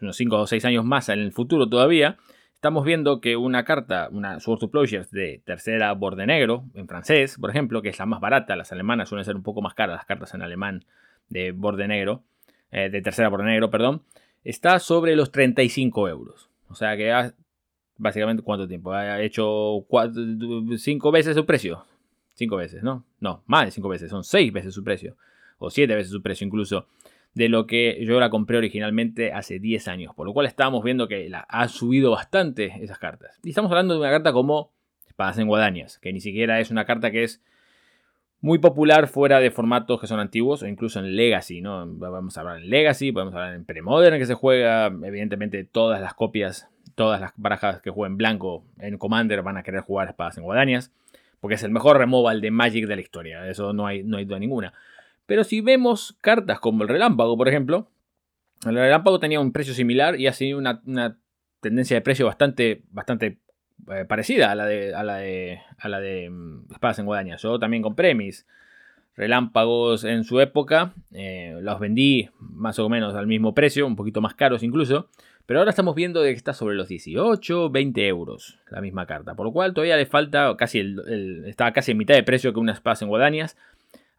unos 0.00 0.16
5 0.16 0.36
o 0.36 0.46
6 0.46 0.64
años 0.64 0.84
más 0.84 1.08
en 1.08 1.20
el 1.20 1.32
futuro 1.32 1.68
todavía, 1.68 2.16
estamos 2.62 2.84
viendo 2.84 3.20
que 3.20 3.36
una 3.36 3.64
carta, 3.64 4.08
una 4.12 4.38
Sword 4.38 4.62
of 4.62 4.70
Plowshares 4.70 5.10
de 5.10 5.42
tercera 5.44 5.92
borde 5.94 6.26
negro, 6.26 6.62
en 6.74 6.86
francés, 6.86 7.36
por 7.40 7.50
ejemplo, 7.50 7.82
que 7.82 7.88
es 7.88 7.98
la 7.98 8.06
más 8.06 8.20
barata, 8.20 8.54
las 8.54 8.70
alemanas 8.70 9.08
suelen 9.08 9.24
ser 9.24 9.34
un 9.34 9.42
poco 9.42 9.62
más 9.62 9.74
caras 9.74 9.96
las 9.96 10.06
cartas 10.06 10.32
en 10.32 10.42
alemán 10.42 10.84
de 11.28 11.50
borde 11.50 11.88
negro, 11.88 12.22
eh, 12.70 12.88
de 12.88 13.02
tercera 13.02 13.28
borde 13.28 13.46
negro, 13.46 13.68
perdón, 13.68 14.02
está 14.44 14.78
sobre 14.78 15.16
los 15.16 15.32
35 15.32 16.08
euros. 16.08 16.50
O 16.68 16.76
sea 16.76 16.96
que 16.96 17.32
básicamente 17.98 18.44
cuánto 18.44 18.68
tiempo. 18.68 18.92
Ha 18.92 19.20
hecho 19.20 19.84
cinco 20.78 21.10
veces 21.10 21.34
su 21.34 21.44
precio. 21.44 21.84
Cinco 22.34 22.58
veces, 22.58 22.84
¿no? 22.84 23.04
No, 23.18 23.42
más 23.46 23.64
de 23.64 23.70
cinco 23.72 23.88
veces. 23.88 24.08
Son 24.08 24.22
seis 24.22 24.52
veces 24.52 24.72
su 24.72 24.84
precio. 24.84 25.16
O 25.58 25.68
siete 25.68 25.96
veces 25.96 26.12
su 26.12 26.22
precio 26.22 26.46
incluso. 26.46 26.86
De 27.34 27.48
lo 27.48 27.66
que 27.66 28.04
yo 28.04 28.20
la 28.20 28.28
compré 28.28 28.58
originalmente 28.58 29.32
hace 29.32 29.58
10 29.58 29.88
años. 29.88 30.14
Por 30.14 30.26
lo 30.26 30.34
cual 30.34 30.46
estábamos 30.46 30.84
viendo 30.84 31.08
que 31.08 31.28
la 31.30 31.40
ha 31.40 31.68
subido 31.68 32.10
bastante 32.10 32.72
esas 32.82 32.98
cartas. 32.98 33.38
Y 33.42 33.50
estamos 33.50 33.70
hablando 33.70 33.94
de 33.94 34.00
una 34.00 34.10
carta 34.10 34.32
como 34.32 34.70
Espadas 35.06 35.38
en 35.38 35.46
Guadañas. 35.46 35.98
Que 35.98 36.12
ni 36.12 36.20
siquiera 36.20 36.60
es 36.60 36.70
una 36.70 36.84
carta 36.84 37.10
que 37.10 37.24
es 37.24 37.42
muy 38.40 38.58
popular 38.58 39.06
fuera 39.06 39.40
de 39.40 39.50
formatos 39.50 40.00
que 40.00 40.06
son 40.06 40.20
antiguos 40.20 40.62
o 40.62 40.66
incluso 40.66 40.98
en 40.98 41.16
Legacy, 41.16 41.62
¿no? 41.62 41.86
Vamos 41.86 42.36
a 42.36 42.40
hablar 42.40 42.58
en 42.58 42.68
Legacy, 42.68 43.12
podemos 43.12 43.34
hablar 43.34 43.54
en 43.54 43.64
Premodern 43.64 44.18
que 44.18 44.26
se 44.26 44.34
juega, 44.34 44.86
evidentemente 44.86 45.64
todas 45.64 46.00
las 46.00 46.12
copias 46.14 46.68
todas 46.94 47.20
las 47.20 47.32
barajas 47.36 47.80
que 47.80 47.90
jueguen 47.90 48.16
blanco 48.16 48.64
en 48.78 48.98
Commander 48.98 49.42
van 49.42 49.56
a 49.56 49.62
querer 49.62 49.80
jugar 49.80 50.08
espadas 50.08 50.36
en 50.36 50.44
guadañas, 50.44 50.92
porque 51.40 51.54
es 51.54 51.62
el 51.62 51.70
mejor 51.70 51.98
removal 51.98 52.40
de 52.40 52.50
Magic 52.50 52.86
de 52.86 52.96
la 52.96 53.02
historia, 53.02 53.48
eso 53.48 53.72
no 53.72 53.86
hay, 53.86 54.02
no 54.02 54.18
hay 54.18 54.24
duda 54.24 54.38
ninguna. 54.38 54.72
Pero 55.32 55.44
si 55.44 55.62
vemos 55.62 56.14
cartas 56.20 56.60
como 56.60 56.82
el 56.82 56.90
Relámpago, 56.90 57.38
por 57.38 57.48
ejemplo, 57.48 57.88
el 58.66 58.74
Relámpago 58.74 59.18
tenía 59.18 59.40
un 59.40 59.50
precio 59.50 59.72
similar 59.72 60.20
y 60.20 60.26
ha 60.26 60.34
sido 60.34 60.58
una, 60.58 60.82
tendencia 61.62 61.96
de 61.96 62.02
precio 62.02 62.26
bastante, 62.26 62.82
bastante 62.90 63.38
eh, 63.90 64.04
parecida 64.06 64.50
a 64.50 64.54
la 64.54 64.66
de, 64.66 64.94
a 64.94 65.02
la 65.02 65.16
de, 65.16 65.58
a 65.78 65.88
la 65.88 66.00
de 66.00 66.28
mm, 66.28 66.70
espadas 66.70 66.98
en 66.98 67.06
guadañas. 67.06 67.40
Yo 67.40 67.58
también 67.58 67.82
compré 67.82 68.14
mis 68.14 68.46
relámpagos 69.16 70.04
en 70.04 70.24
su 70.24 70.38
época, 70.38 70.92
eh, 71.12 71.58
los 71.62 71.80
vendí 71.80 72.28
más 72.38 72.78
o 72.78 72.90
menos 72.90 73.14
al 73.14 73.26
mismo 73.26 73.54
precio, 73.54 73.86
un 73.86 73.96
poquito 73.96 74.20
más 74.20 74.34
caros 74.34 74.62
incluso, 74.62 75.08
Pero 75.46 75.60
ahora 75.60 75.70
estamos 75.70 75.94
viendo 75.94 76.22
que 76.22 76.30
está 76.32 76.52
sobre 76.52 76.74
los 76.74 76.88
18, 76.88 77.70
20 77.70 78.06
euros 78.06 78.58
la 78.68 78.82
misma 78.82 79.06
carta. 79.06 79.34
Por 79.34 79.46
lo 79.46 79.52
cual 79.52 79.72
todavía 79.72 79.96
le 79.96 80.04
falta 80.04 80.54
casi 80.58 80.94
está 81.46 81.72
casi 81.72 81.92
en 81.92 81.96
mitad 81.96 82.16
de 82.16 82.22
precio 82.22 82.52
que 82.52 82.60
una 82.60 82.74
Spaz 82.74 83.00
en 83.00 83.08
Guadañas. 83.08 83.56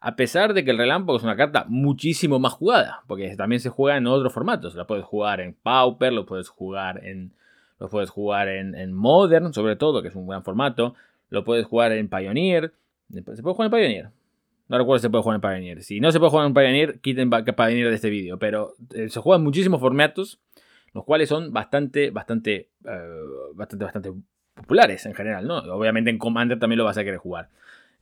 A 0.04 0.16
pesar 0.16 0.52
de 0.54 0.64
que 0.64 0.70
el 0.70 0.78
Relámpago 0.78 1.16
es 1.16 1.24
una 1.24 1.36
carta 1.36 1.64
muchísimo 1.68 2.38
más 2.38 2.52
jugada. 2.52 3.02
Porque 3.06 3.34
también 3.36 3.60
se 3.60 3.70
juega 3.70 3.96
en 3.96 4.06
otros 4.06 4.32
formatos. 4.32 4.74
La 4.74 4.86
puedes 4.86 5.04
jugar 5.04 5.40
en 5.40 5.54
Pauper, 5.54 6.12
lo 6.12 6.26
puedes 6.26 6.48
jugar 6.48 7.04
en. 7.04 7.32
Lo 7.80 7.88
puedes 7.88 8.10
jugar 8.10 8.48
en, 8.48 8.92
Modern, 8.92 9.52
sobre 9.52 9.76
todo, 9.76 10.02
que 10.02 10.08
es 10.08 10.14
un 10.14 10.28
gran 10.28 10.44
formato. 10.44 10.94
Lo 11.30 11.42
puedes 11.42 11.66
jugar 11.66 11.92
en 11.92 12.08
Pioneer. 12.08 12.72
¿Se 13.12 13.22
puede 13.22 13.54
jugar 13.54 13.66
en 13.66 13.70
Pioneer? 13.70 14.10
No 14.68 14.78
recuerdo 14.78 14.98
si 14.98 15.02
se 15.02 15.10
puede 15.10 15.22
jugar 15.22 15.36
en 15.36 15.40
Pioneer. 15.40 15.82
Si 15.82 16.00
no 16.00 16.12
se 16.12 16.18
puede 16.18 16.30
jugar 16.30 16.46
en 16.46 16.54
Pioneer, 16.54 17.00
quiten 17.00 17.30
Pioneer 17.30 17.88
de 17.88 17.94
este 17.94 18.10
vídeo. 18.10 18.38
Pero 18.38 18.74
eh, 18.94 19.08
se 19.08 19.20
juegan 19.20 19.42
muchísimos 19.42 19.80
formatos 19.80 20.38
los 20.94 21.04
cuales 21.04 21.28
son 21.28 21.52
bastante, 21.52 22.10
bastante, 22.10 22.68
eh, 22.84 23.20
bastante, 23.54 23.84
bastante 23.84 24.12
populares 24.54 25.04
en 25.06 25.14
general, 25.14 25.46
¿no? 25.46 25.58
Obviamente 25.58 26.08
en 26.08 26.18
Commander 26.18 26.58
también 26.58 26.78
lo 26.78 26.84
vas 26.84 26.96
a 26.96 27.04
querer 27.04 27.18
jugar. 27.18 27.50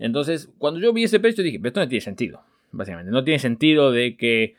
Entonces, 0.03 0.51
cuando 0.59 0.81
yo 0.81 0.93
vi 0.93 1.05
ese 1.05 1.21
precio 1.21 1.45
dije, 1.45 1.61
esto 1.63 1.79
no 1.79 1.89
tiene 1.89 2.01
sentido, 2.01 2.43
básicamente. 2.73 3.13
No 3.13 3.23
tiene 3.23 3.39
sentido 3.39 3.93
de 3.93 4.17
que 4.17 4.57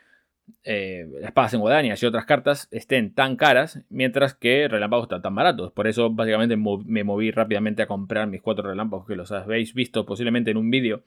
eh, 0.63 1.05
espadas 1.21 1.53
en 1.53 1.59
guadañas 1.59 2.01
y 2.01 2.05
otras 2.05 2.23
cartas 2.23 2.69
estén 2.71 3.13
tan 3.13 3.35
caras, 3.35 3.81
mientras 3.89 4.33
que 4.33 4.69
relámpagos 4.69 5.03
están 5.03 5.21
tan 5.21 5.35
baratos. 5.35 5.73
Por 5.73 5.88
eso, 5.88 6.09
básicamente, 6.09 6.55
me 6.55 7.03
moví 7.03 7.29
rápidamente 7.31 7.81
a 7.81 7.88
comprar 7.88 8.27
mis 8.27 8.41
cuatro 8.41 8.69
relámpagos, 8.69 9.05
que 9.05 9.17
los 9.17 9.33
habéis 9.33 9.73
visto 9.73 10.05
posiblemente 10.05 10.51
en 10.51 10.57
un 10.57 10.71
vídeo 10.71 11.03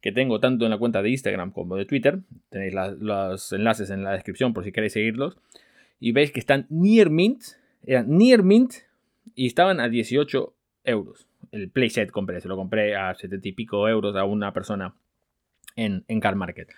que 0.00 0.12
tengo 0.12 0.38
tanto 0.38 0.64
en 0.64 0.70
la 0.70 0.78
cuenta 0.78 1.02
de 1.02 1.10
Instagram 1.10 1.50
como 1.50 1.74
de 1.74 1.84
Twitter. 1.84 2.20
Tenéis 2.48 2.74
los 3.00 3.52
enlaces 3.52 3.90
en 3.90 4.04
la 4.04 4.12
descripción 4.12 4.54
por 4.54 4.62
si 4.62 4.70
queréis 4.70 4.92
seguirlos 4.92 5.36
y 5.98 6.12
veis 6.12 6.30
que 6.30 6.38
están 6.38 6.66
near 6.68 7.10
mint, 7.10 7.42
eran 7.84 8.16
near 8.16 8.44
mint 8.44 8.72
y 9.34 9.48
estaban 9.48 9.80
a 9.80 9.88
18 9.88 10.54
euros. 10.84 11.26
El 11.52 11.70
playset 11.70 12.10
compré, 12.10 12.40
se 12.40 12.48
lo 12.48 12.56
compré 12.56 12.96
a 12.96 13.14
70 13.14 13.48
y 13.48 13.52
pico 13.52 13.88
euros 13.88 14.14
a 14.16 14.24
una 14.24 14.52
persona 14.52 14.94
en, 15.76 16.04
en 16.08 16.20
Car 16.20 16.36
Market, 16.36 16.68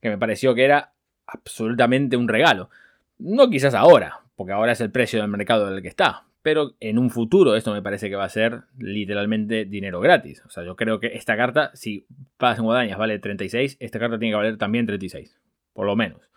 que 0.00 0.08
me 0.08 0.18
pareció 0.18 0.54
que 0.54 0.64
era 0.64 0.92
absolutamente 1.26 2.16
un 2.16 2.28
regalo. 2.28 2.70
No 3.18 3.48
quizás 3.50 3.74
ahora, 3.74 4.20
porque 4.34 4.52
ahora 4.52 4.72
es 4.72 4.80
el 4.80 4.90
precio 4.90 5.20
del 5.20 5.30
mercado 5.30 5.70
del 5.70 5.82
que 5.82 5.88
está, 5.88 6.26
pero 6.46 6.76
en 6.78 6.98
un 6.98 7.10
futuro 7.10 7.56
esto 7.56 7.72
me 7.72 7.82
parece 7.82 8.08
que 8.08 8.14
va 8.14 8.22
a 8.22 8.28
ser 8.28 8.62
literalmente 8.78 9.64
dinero 9.64 9.98
gratis. 9.98 10.44
O 10.46 10.50
sea, 10.50 10.62
yo 10.62 10.76
creo 10.76 11.00
que 11.00 11.08
esta 11.08 11.36
carta, 11.36 11.72
si 11.74 12.06
pagas 12.36 12.58
en 12.58 12.64
guadañas 12.64 12.98
vale 12.98 13.18
36, 13.18 13.78
esta 13.80 13.98
carta 13.98 14.16
tiene 14.16 14.30
que 14.30 14.36
valer 14.36 14.56
también 14.56 14.86
36, 14.86 15.40
por 15.72 15.86
lo 15.86 15.96
menos. 15.96 16.30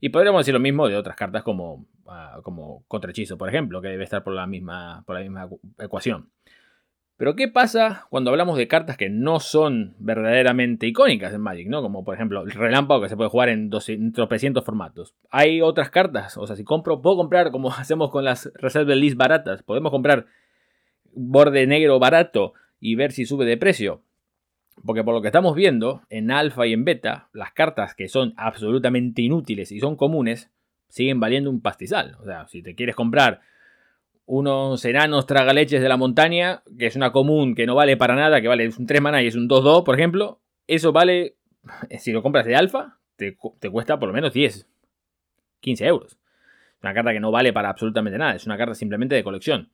Y 0.00 0.08
podríamos 0.08 0.40
decir 0.40 0.52
lo 0.52 0.58
mismo 0.58 0.88
de 0.88 0.96
otras 0.96 1.14
cartas 1.14 1.44
como, 1.44 1.86
uh, 2.06 2.42
como 2.42 2.84
Contrahechizo, 2.88 3.38
por 3.38 3.48
ejemplo, 3.48 3.80
que 3.80 3.86
debe 3.86 4.02
estar 4.02 4.24
por 4.24 4.34
la, 4.34 4.48
misma, 4.48 5.04
por 5.06 5.14
la 5.14 5.22
misma 5.22 5.48
ecuación. 5.78 6.28
Pero 7.16 7.34
¿qué 7.34 7.48
pasa 7.48 8.06
cuando 8.10 8.30
hablamos 8.30 8.58
de 8.58 8.68
cartas 8.68 8.98
que 8.98 9.08
no 9.08 9.40
son 9.40 9.94
verdaderamente 9.98 10.86
icónicas 10.86 11.32
en 11.32 11.40
Magic? 11.40 11.66
¿no? 11.68 11.80
Como 11.80 12.04
por 12.04 12.14
ejemplo 12.14 12.42
el 12.42 12.50
relámpago 12.50 13.00
que 13.00 13.08
se 13.08 13.16
puede 13.16 13.30
jugar 13.30 13.48
en, 13.48 13.70
300 13.70 14.64
formatos. 14.64 15.14
Hay 15.30 15.62
otras 15.62 15.88
cartas, 15.90 16.36
o 16.36 16.46
sea, 16.46 16.56
si 16.56 16.64
compro, 16.64 17.00
puedo 17.00 17.16
comprar 17.16 17.50
como 17.50 17.70
hacemos 17.72 18.10
con 18.10 18.24
las 18.24 18.52
Reserve 18.54 18.96
List 18.96 19.16
baratas, 19.16 19.62
podemos 19.62 19.90
comprar 19.90 20.26
borde 21.12 21.66
negro 21.66 21.98
barato 21.98 22.52
y 22.80 22.94
ver 22.96 23.12
si 23.12 23.24
sube 23.24 23.46
de 23.46 23.56
precio. 23.56 24.02
Porque 24.84 25.02
por 25.02 25.14
lo 25.14 25.22
que 25.22 25.28
estamos 25.28 25.54
viendo, 25.54 26.02
en 26.10 26.30
alfa 26.30 26.66
y 26.66 26.74
en 26.74 26.84
beta, 26.84 27.30
las 27.32 27.52
cartas 27.52 27.94
que 27.94 28.08
son 28.08 28.34
absolutamente 28.36 29.22
inútiles 29.22 29.72
y 29.72 29.80
son 29.80 29.96
comunes, 29.96 30.50
siguen 30.88 31.18
valiendo 31.18 31.48
un 31.48 31.62
pastizal. 31.62 32.18
O 32.20 32.26
sea, 32.26 32.46
si 32.46 32.62
te 32.62 32.74
quieres 32.74 32.94
comprar 32.94 33.40
unos 34.26 34.84
enanos 34.84 35.26
tragaleches 35.26 35.80
de 35.80 35.88
la 35.88 35.96
montaña, 35.96 36.62
que 36.78 36.86
es 36.86 36.96
una 36.96 37.12
común 37.12 37.54
que 37.54 37.66
no 37.66 37.74
vale 37.74 37.96
para 37.96 38.14
nada, 38.14 38.40
que 38.40 38.48
vale 38.48 38.68
un 38.76 38.86
3 38.86 39.00
mana 39.00 39.22
y 39.22 39.28
es 39.28 39.36
un 39.36 39.48
2-2, 39.48 39.84
por 39.84 39.94
ejemplo, 39.94 40.40
eso 40.66 40.92
vale, 40.92 41.36
si 41.98 42.12
lo 42.12 42.22
compras 42.22 42.44
de 42.44 42.56
alfa, 42.56 42.98
te, 43.16 43.36
te 43.60 43.70
cuesta 43.70 43.98
por 43.98 44.08
lo 44.08 44.12
menos 44.12 44.32
10, 44.32 44.66
15 45.60 45.86
euros. 45.86 46.18
Una 46.82 46.92
carta 46.92 47.12
que 47.12 47.20
no 47.20 47.30
vale 47.30 47.52
para 47.52 47.70
absolutamente 47.70 48.18
nada, 48.18 48.34
es 48.34 48.46
una 48.46 48.58
carta 48.58 48.74
simplemente 48.74 49.14
de 49.14 49.24
colección. 49.24 49.70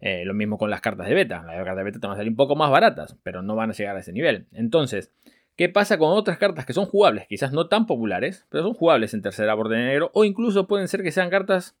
Eh, 0.00 0.24
lo 0.24 0.32
mismo 0.32 0.58
con 0.58 0.70
las 0.70 0.80
cartas 0.80 1.08
de 1.08 1.14
beta. 1.14 1.42
Las 1.42 1.56
cartas 1.56 1.76
de 1.76 1.82
beta 1.82 2.00
te 2.00 2.06
van 2.06 2.14
a 2.14 2.16
salir 2.16 2.30
un 2.30 2.36
poco 2.36 2.56
más 2.56 2.70
baratas, 2.70 3.16
pero 3.22 3.42
no 3.42 3.56
van 3.56 3.70
a 3.70 3.72
llegar 3.72 3.96
a 3.96 4.00
ese 4.00 4.12
nivel. 4.12 4.46
Entonces, 4.52 5.12
¿qué 5.56 5.68
pasa 5.68 5.98
con 5.98 6.12
otras 6.12 6.38
cartas 6.38 6.66
que 6.66 6.72
son 6.72 6.86
jugables? 6.86 7.26
Quizás 7.26 7.52
no 7.52 7.68
tan 7.68 7.86
populares, 7.86 8.46
pero 8.48 8.62
son 8.62 8.74
jugables 8.74 9.12
en 9.14 9.22
tercera 9.22 9.54
borde 9.54 9.76
negro. 9.76 10.10
O 10.14 10.24
incluso 10.24 10.68
pueden 10.68 10.88
ser 10.88 11.02
que 11.02 11.10
sean 11.10 11.30
cartas 11.30 11.76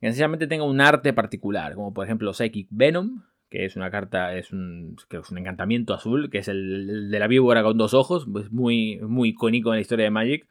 que 0.00 0.06
sencillamente 0.08 0.46
tengan 0.46 0.68
un 0.68 0.80
arte 0.80 1.12
particular. 1.12 1.74
Como 1.74 1.92
por 1.94 2.04
ejemplo 2.04 2.32
Psychic 2.32 2.68
Venom, 2.70 3.22
que 3.50 3.64
es 3.64 3.76
una 3.76 3.90
carta, 3.90 4.34
es 4.34 4.52
un, 4.52 4.96
es 5.10 5.30
un 5.30 5.38
encantamiento 5.38 5.94
azul, 5.94 6.30
que 6.30 6.38
es 6.38 6.48
el, 6.48 7.10
de 7.10 7.18
la 7.18 7.28
víbora 7.28 7.62
con 7.62 7.78
dos 7.78 7.94
ojos. 7.94 8.26
Es 8.40 8.50
muy, 8.50 8.98
muy 8.98 9.30
icónico 9.30 9.70
en 9.70 9.76
la 9.76 9.80
historia 9.80 10.04
de 10.04 10.10
Magic. 10.10 10.46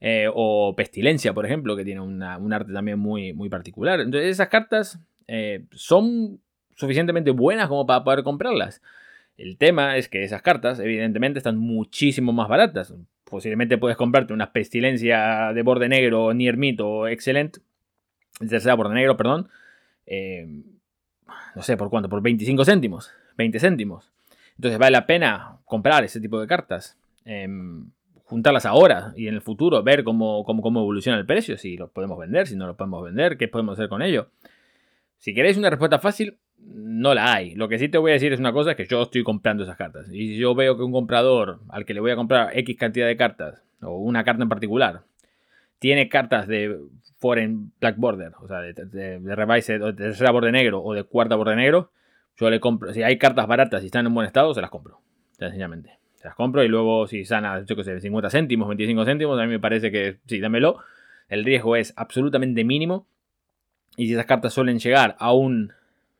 Eh, 0.00 0.28
o 0.32 0.76
Pestilencia, 0.76 1.34
por 1.34 1.44
ejemplo, 1.44 1.76
que 1.76 1.84
tiene 1.84 2.00
un 2.00 2.22
arte 2.22 2.72
también 2.72 2.98
muy, 2.98 3.32
muy 3.32 3.48
particular. 3.48 4.00
Entonces, 4.00 4.30
esas 4.30 4.48
cartas 4.48 5.00
eh, 5.26 5.64
son 5.72 6.40
suficientemente 6.76 7.32
buenas 7.32 7.68
como 7.68 7.86
para 7.86 8.04
poder 8.04 8.22
comprarlas. 8.22 8.80
El 9.36 9.56
tema 9.56 9.96
es 9.96 10.08
que 10.08 10.22
esas 10.22 10.42
cartas, 10.42 10.80
evidentemente, 10.80 11.38
están 11.38 11.58
muchísimo 11.58 12.32
más 12.32 12.48
baratas. 12.48 12.94
Posiblemente 13.24 13.78
puedes 13.78 13.96
comprarte 13.96 14.32
una 14.32 14.52
pestilencia 14.52 15.52
de 15.52 15.62
borde 15.62 15.88
negro, 15.88 16.32
Niermit 16.32 16.80
o 16.80 17.06
Excellent, 17.06 17.58
tercera 18.46 18.74
borde 18.74 18.94
negro, 18.94 19.16
perdón. 19.16 19.48
Eh, 20.06 20.62
no 21.54 21.62
sé 21.62 21.76
por 21.76 21.90
cuánto, 21.90 22.08
por 22.08 22.22
25 22.22 22.64
céntimos, 22.64 23.10
20 23.36 23.58
céntimos. 23.58 24.10
Entonces 24.56 24.78
vale 24.78 24.92
la 24.92 25.06
pena 25.06 25.58
comprar 25.64 26.04
ese 26.04 26.20
tipo 26.20 26.40
de 26.40 26.46
cartas. 26.46 26.96
Em, 27.24 27.90
juntarlas 28.24 28.66
ahora 28.66 29.12
y 29.16 29.26
en 29.28 29.34
el 29.34 29.40
futuro 29.40 29.82
ver 29.82 30.04
cómo, 30.04 30.44
cómo, 30.44 30.62
cómo 30.62 30.80
evoluciona 30.80 31.18
el 31.18 31.24
precio, 31.24 31.56
si 31.56 31.76
los 31.76 31.90
podemos 31.90 32.18
vender, 32.18 32.46
si 32.46 32.56
no 32.56 32.66
los 32.66 32.76
podemos 32.76 33.02
vender, 33.02 33.38
qué 33.38 33.48
podemos 33.48 33.74
hacer 33.74 33.88
con 33.88 34.02
ello. 34.02 34.28
Si 35.16 35.34
queréis 35.34 35.56
una 35.56 35.70
respuesta 35.70 35.98
fácil, 35.98 36.38
no 36.58 37.14
la 37.14 37.32
hay. 37.32 37.54
Lo 37.54 37.68
que 37.68 37.78
sí 37.78 37.88
te 37.88 37.98
voy 37.98 38.10
a 38.10 38.14
decir 38.14 38.32
es 38.32 38.40
una 38.40 38.52
cosa, 38.52 38.74
que 38.74 38.86
yo 38.86 39.02
estoy 39.02 39.22
comprando 39.24 39.64
esas 39.64 39.76
cartas. 39.76 40.08
Y 40.12 40.28
si 40.28 40.36
yo 40.36 40.54
veo 40.54 40.76
que 40.76 40.82
un 40.82 40.92
comprador 40.92 41.60
al 41.70 41.84
que 41.84 41.94
le 41.94 42.00
voy 42.00 42.10
a 42.10 42.16
comprar 42.16 42.56
X 42.56 42.76
cantidad 42.76 43.06
de 43.06 43.16
cartas, 43.16 43.62
o 43.80 43.98
una 43.98 44.24
carta 44.24 44.42
en 44.42 44.48
particular, 44.48 45.02
tiene 45.78 46.08
cartas 46.08 46.46
de 46.46 46.78
Foreign 47.18 47.72
Black 47.80 47.96
Border, 47.96 48.32
o 48.40 48.48
sea, 48.48 48.60
de, 48.60 48.72
de, 48.72 49.18
de 49.18 49.18
de 49.20 49.92
tercera 49.92 50.30
borde 50.30 50.52
negro 50.52 50.82
o 50.82 50.94
de 50.94 51.04
cuarta 51.04 51.36
borde 51.36 51.56
negro, 51.56 51.90
yo 52.36 52.50
le 52.50 52.60
compro. 52.60 52.92
Si 52.92 53.02
hay 53.02 53.18
cartas 53.18 53.46
baratas 53.46 53.82
y 53.82 53.86
están 53.86 54.06
en 54.06 54.14
buen 54.14 54.26
estado, 54.26 54.54
se 54.54 54.60
las 54.60 54.70
compro. 54.70 55.00
Sencillamente. 55.38 55.98
Se 56.16 56.26
las 56.26 56.34
compro 56.34 56.64
y 56.64 56.68
luego 56.68 57.06
si 57.06 57.24
sana, 57.24 57.64
yo 57.64 57.76
qué 57.76 57.84
sé, 57.84 58.00
50 58.00 58.30
céntimos, 58.30 58.68
25 58.68 59.04
céntimos, 59.04 59.38
a 59.38 59.44
mí 59.44 59.48
me 59.48 59.60
parece 59.60 59.90
que 59.92 60.18
sí, 60.26 60.40
dámelo. 60.40 60.78
El 61.28 61.44
riesgo 61.44 61.76
es 61.76 61.92
absolutamente 61.96 62.64
mínimo 62.64 63.06
y 63.96 64.06
si 64.06 64.14
esas 64.14 64.26
cartas 64.26 64.52
suelen 64.52 64.78
llegar 64.78 65.16
a 65.18 65.32
un 65.32 65.72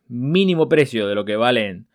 mínimo 0.08 0.68
precio 0.68 1.08
de 1.08 1.14
lo 1.14 1.24
que 1.24 1.36
valen 1.36 1.86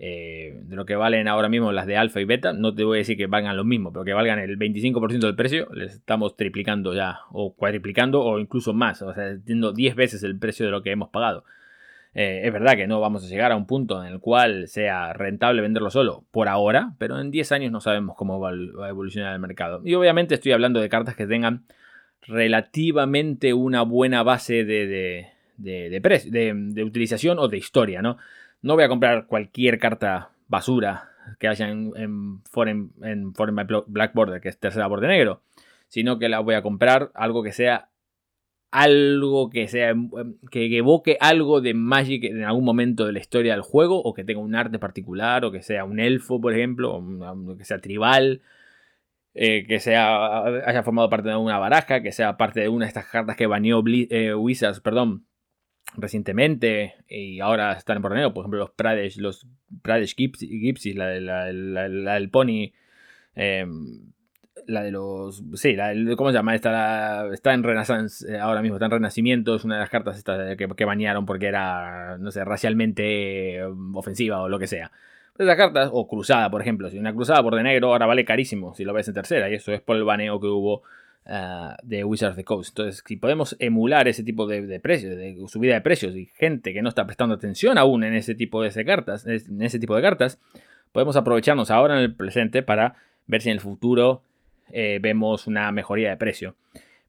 eh, 0.00 0.60
de 0.62 0.76
lo 0.76 0.86
que 0.86 0.94
valen 0.94 1.26
ahora 1.26 1.48
mismo 1.48 1.72
las 1.72 1.86
de 1.86 1.96
alfa 1.96 2.20
y 2.20 2.24
beta, 2.24 2.52
no 2.52 2.74
te 2.74 2.84
voy 2.84 2.98
a 2.98 3.00
decir 3.00 3.16
que 3.16 3.26
valgan 3.26 3.56
lo 3.56 3.64
mismo, 3.64 3.92
pero 3.92 4.04
que 4.04 4.12
valgan 4.12 4.38
el 4.38 4.56
25% 4.58 5.18
del 5.18 5.34
precio, 5.34 5.68
les 5.72 5.94
estamos 5.94 6.36
triplicando 6.36 6.94
ya, 6.94 7.20
o 7.32 7.54
cuadriplicando, 7.54 8.22
o 8.22 8.38
incluso 8.38 8.72
más, 8.72 9.02
o 9.02 9.12
sea, 9.12 9.36
teniendo 9.44 9.72
10 9.72 9.96
veces 9.96 10.22
el 10.22 10.38
precio 10.38 10.66
de 10.66 10.72
lo 10.72 10.82
que 10.82 10.92
hemos 10.92 11.08
pagado. 11.10 11.44
Eh, 12.14 12.42
es 12.44 12.52
verdad 12.52 12.76
que 12.76 12.86
no 12.86 13.00
vamos 13.00 13.24
a 13.24 13.28
llegar 13.28 13.52
a 13.52 13.56
un 13.56 13.66
punto 13.66 14.02
en 14.02 14.12
el 14.12 14.20
cual 14.20 14.66
sea 14.68 15.12
rentable 15.12 15.62
venderlo 15.62 15.90
solo 15.90 16.24
por 16.30 16.48
ahora, 16.48 16.94
pero 16.98 17.20
en 17.20 17.30
10 17.30 17.52
años 17.52 17.72
no 17.72 17.80
sabemos 17.80 18.16
cómo 18.16 18.40
va 18.40 18.50
a 18.50 18.88
evolucionar 18.88 19.34
el 19.34 19.40
mercado. 19.40 19.82
Y 19.84 19.94
obviamente 19.94 20.34
estoy 20.34 20.52
hablando 20.52 20.80
de 20.80 20.88
cartas 20.88 21.16
que 21.16 21.26
tengan 21.26 21.64
relativamente 22.22 23.54
una 23.54 23.82
buena 23.82 24.22
base 24.22 24.64
de, 24.64 25.26
de, 25.56 26.84
utilización 26.84 27.38
o 27.38 27.48
de 27.48 27.58
historia, 27.58 28.02
¿no? 28.02 28.16
No 28.62 28.74
voy 28.74 28.84
a 28.84 28.88
comprar 28.88 29.26
cualquier 29.26 29.78
carta 29.78 30.30
basura 30.48 31.10
que 31.38 31.48
haya 31.48 31.68
en, 31.68 32.42
Foreign, 32.50 32.92
Black 33.86 34.14
Border, 34.14 34.40
que 34.40 34.48
es 34.48 34.58
tercera 34.58 34.86
borde 34.86 35.08
negro, 35.08 35.42
sino 35.88 36.18
que 36.18 36.28
la 36.28 36.40
voy 36.40 36.54
a 36.54 36.62
comprar 36.62 37.10
algo 37.14 37.42
que 37.42 37.52
sea 37.52 37.90
algo 38.70 39.48
que 39.48 39.66
sea 39.66 39.94
que 40.50 40.76
evoque 40.76 41.16
algo 41.20 41.62
de 41.62 41.72
Magic 41.72 42.24
en 42.24 42.44
algún 42.44 42.64
momento 42.64 43.06
de 43.06 43.12
la 43.12 43.18
historia 43.18 43.54
del 43.54 43.62
juego 43.62 44.02
o 44.02 44.12
que 44.12 44.24
tenga 44.24 44.40
un 44.40 44.54
arte 44.54 44.78
particular 44.78 45.46
o 45.46 45.50
que 45.50 45.62
sea 45.62 45.86
un 45.86 45.98
elfo 45.98 46.38
por 46.38 46.52
ejemplo 46.52 46.96
o 46.96 47.56
que 47.56 47.64
sea 47.64 47.78
tribal 47.78 48.42
eh, 49.40 49.66
que 49.68 49.78
sea, 49.78 50.44
haya 50.66 50.82
formado 50.82 51.08
parte 51.08 51.28
de 51.28 51.36
una 51.36 51.58
baraja, 51.58 52.02
que 52.02 52.10
sea 52.10 52.36
parte 52.36 52.58
de 52.58 52.68
una 52.68 52.86
de 52.86 52.88
estas 52.88 53.06
cartas 53.06 53.36
que 53.36 53.46
baneó 53.46 53.84
eh, 53.86 54.34
Wizards, 54.34 54.80
perdón, 54.80 55.26
recientemente 55.96 56.94
y 57.08 57.40
ahora 57.40 57.72
están 57.72 57.96
en 57.96 58.02
porneo, 58.02 58.34
por 58.34 58.42
ejemplo 58.42 58.60
los 58.60 58.70
Pradesh, 58.70 59.18
los 59.18 59.46
Pradesh 59.82 60.14
Gypsies, 60.16 60.96
la, 60.96 61.18
la, 61.20 62.14
del 62.14 62.30
Pony, 62.30 62.72
em, 63.34 64.10
la 64.66 64.82
de 64.82 64.90
los. 64.90 65.42
Sí, 65.54 65.74
la 65.74 65.92
¿cómo 66.16 66.30
se 66.30 66.34
llama? 66.34 66.54
Está, 66.54 67.26
está 67.32 67.54
en 67.54 67.62
Renaissance 67.62 68.30
eh, 68.30 68.38
ahora 68.38 68.62
mismo, 68.62 68.76
está 68.76 68.86
en 68.86 68.92
Renacimiento. 68.92 69.56
Es 69.56 69.64
una 69.64 69.76
de 69.76 69.80
las 69.80 69.90
cartas 69.90 70.22
que, 70.56 70.68
que 70.68 70.84
bañaron 70.84 71.26
porque 71.26 71.46
era, 71.46 72.18
no 72.18 72.30
sé, 72.30 72.44
racialmente 72.44 73.66
um, 73.66 73.96
ofensiva 73.96 74.42
o 74.42 74.48
lo 74.48 74.58
que 74.58 74.66
sea. 74.66 74.92
Esas 75.38 75.56
cartas, 75.56 75.90
o 75.92 76.08
cruzada, 76.08 76.50
por 76.50 76.60
ejemplo. 76.60 76.90
Si 76.90 76.98
una 76.98 77.14
cruzada 77.14 77.42
por 77.42 77.54
de 77.54 77.62
negro 77.62 77.92
ahora 77.92 78.06
vale 78.06 78.24
carísimo 78.24 78.74
si 78.74 78.84
lo 78.84 78.92
ves 78.92 79.08
en 79.08 79.14
tercera. 79.14 79.48
Y 79.48 79.54
eso 79.54 79.72
es 79.72 79.80
por 79.80 79.96
el 79.96 80.04
baneo 80.04 80.40
que 80.40 80.48
hubo 80.48 80.82
uh, 81.28 81.74
de 81.82 82.04
Wizards 82.04 82.32
of 82.32 82.36
the 82.36 82.44
Coast. 82.44 82.70
Entonces, 82.70 83.02
si 83.06 83.16
podemos 83.16 83.56
emular 83.58 84.08
ese 84.08 84.22
tipo 84.22 84.46
de, 84.46 84.80
precios, 84.80 85.16
de 85.16 85.36
subida 85.48 85.74
de 85.74 85.80
precios, 85.80 86.16
y 86.16 86.26
gente 86.34 86.72
que 86.72 86.82
no 86.82 86.88
está 86.88 87.06
prestando 87.06 87.34
atención 87.34 87.78
aún 87.78 88.04
en 88.04 88.14
ese 88.14 88.34
tipo 88.34 88.62
de 88.62 88.84
cartas, 88.84 89.26
en 89.26 89.62
ese 89.62 89.78
tipo 89.78 89.94
de 89.94 90.02
cartas, 90.02 90.40
podemos 90.92 91.16
aprovecharnos 91.16 91.70
ahora 91.70 91.96
en 91.96 92.00
el 92.00 92.14
presente 92.14 92.62
para 92.62 92.94
ver 93.26 93.42
si 93.42 93.50
en 93.50 93.54
el 93.54 93.60
futuro 93.60 94.22
eh, 94.72 94.98
vemos 95.00 95.46
una 95.46 95.70
mejoría 95.72 96.10
de 96.10 96.16
precio. 96.16 96.56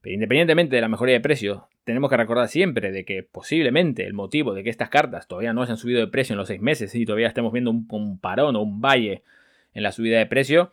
Pero 0.00 0.14
independientemente 0.14 0.76
de 0.76 0.82
la 0.82 0.88
mejoría 0.88 1.14
de 1.14 1.20
precio, 1.20 1.68
tenemos 1.84 2.08
que 2.08 2.16
recordar 2.16 2.48
siempre 2.48 2.90
de 2.92 3.04
que 3.04 3.22
posiblemente 3.22 4.06
el 4.06 4.14
motivo 4.14 4.54
de 4.54 4.62
que 4.62 4.70
estas 4.70 4.88
cartas 4.88 5.26
todavía 5.26 5.52
no 5.52 5.62
hayan 5.62 5.76
subido 5.76 6.00
de 6.00 6.06
precio 6.06 6.34
en 6.34 6.38
los 6.38 6.48
seis 6.48 6.60
meses 6.60 6.94
y 6.94 7.04
todavía 7.04 7.28
estemos 7.28 7.52
viendo 7.52 7.70
un, 7.70 8.18
parón 8.18 8.56
o 8.56 8.62
un 8.62 8.80
valle 8.80 9.22
en 9.74 9.82
la 9.82 9.92
subida 9.92 10.18
de 10.18 10.26
precio, 10.26 10.72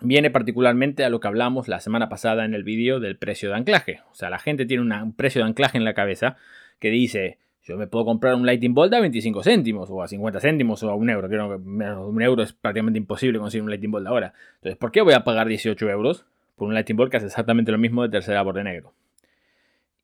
viene 0.00 0.30
particularmente 0.30 1.04
a 1.04 1.10
lo 1.10 1.20
que 1.20 1.28
hablamos 1.28 1.68
la 1.68 1.80
semana 1.80 2.08
pasada 2.08 2.44
en 2.44 2.54
el 2.54 2.62
vídeo 2.62 3.00
del 3.00 3.16
precio 3.16 3.50
de 3.50 3.56
anclaje. 3.56 4.00
O 4.10 4.14
sea, 4.14 4.30
la 4.30 4.38
gente 4.38 4.66
tiene 4.66 4.82
un 4.82 5.12
precio 5.12 5.42
de 5.42 5.48
anclaje 5.48 5.78
en 5.78 5.84
la 5.84 5.94
cabeza 5.94 6.36
que 6.78 6.90
dice, 6.90 7.38
yo 7.64 7.76
me 7.76 7.86
puedo 7.86 8.04
comprar 8.04 8.34
un 8.34 8.46
Lightning 8.46 8.74
Bolt 8.74 8.94
a 8.94 9.00
25 9.00 9.42
céntimos, 9.42 9.90
o 9.90 10.02
a 10.02 10.08
50 10.08 10.40
céntimos, 10.40 10.82
o 10.82 10.90
a 10.90 10.94
un 10.94 11.10
euro. 11.10 11.28
Creo 11.28 11.48
que 11.48 11.56
un 11.56 12.22
euro 12.22 12.42
es 12.42 12.52
prácticamente 12.52 12.98
imposible 12.98 13.38
conseguir 13.38 13.62
un 13.62 13.70
Lightning 13.70 13.90
Bolt 13.90 14.06
ahora. 14.06 14.32
Entonces, 14.56 14.76
¿por 14.76 14.92
qué 14.92 15.02
voy 15.02 15.14
a 15.14 15.24
pagar 15.24 15.48
18 15.48 15.90
euros 15.90 16.24
por 16.56 16.68
un 16.68 16.74
Lightning 16.74 16.96
Bolt 16.96 17.10
que 17.10 17.18
hace 17.18 17.26
exactamente 17.26 17.72
lo 17.72 17.78
mismo 17.78 18.02
de 18.02 18.08
tercera 18.08 18.42
borde 18.42 18.64
negro? 18.64 18.94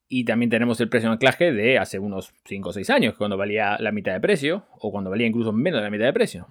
Y 0.09 0.25
también 0.25 0.51
tenemos 0.51 0.79
el 0.81 0.91
precio 0.91 1.09
de 1.09 1.15
anclaje 1.15 1.53
de 1.53 1.79
hace 1.79 1.99
unos 1.99 2.35
5 2.45 2.69
o 2.69 2.73
6 2.73 2.91
años, 2.91 3.15
cuando 3.15 3.39
valía 3.39 3.79
la 3.81 3.93
mitad 3.93 4.13
de 4.13 4.21
precio, 4.21 4.67
o 4.79 4.91
cuando 4.91 5.09
valía 5.09 5.27
incluso 5.27 5.53
menos 5.53 5.81
de 5.81 5.85
la 5.85 5.91
mitad 5.91 6.05
de 6.05 6.13
precio. 6.13 6.49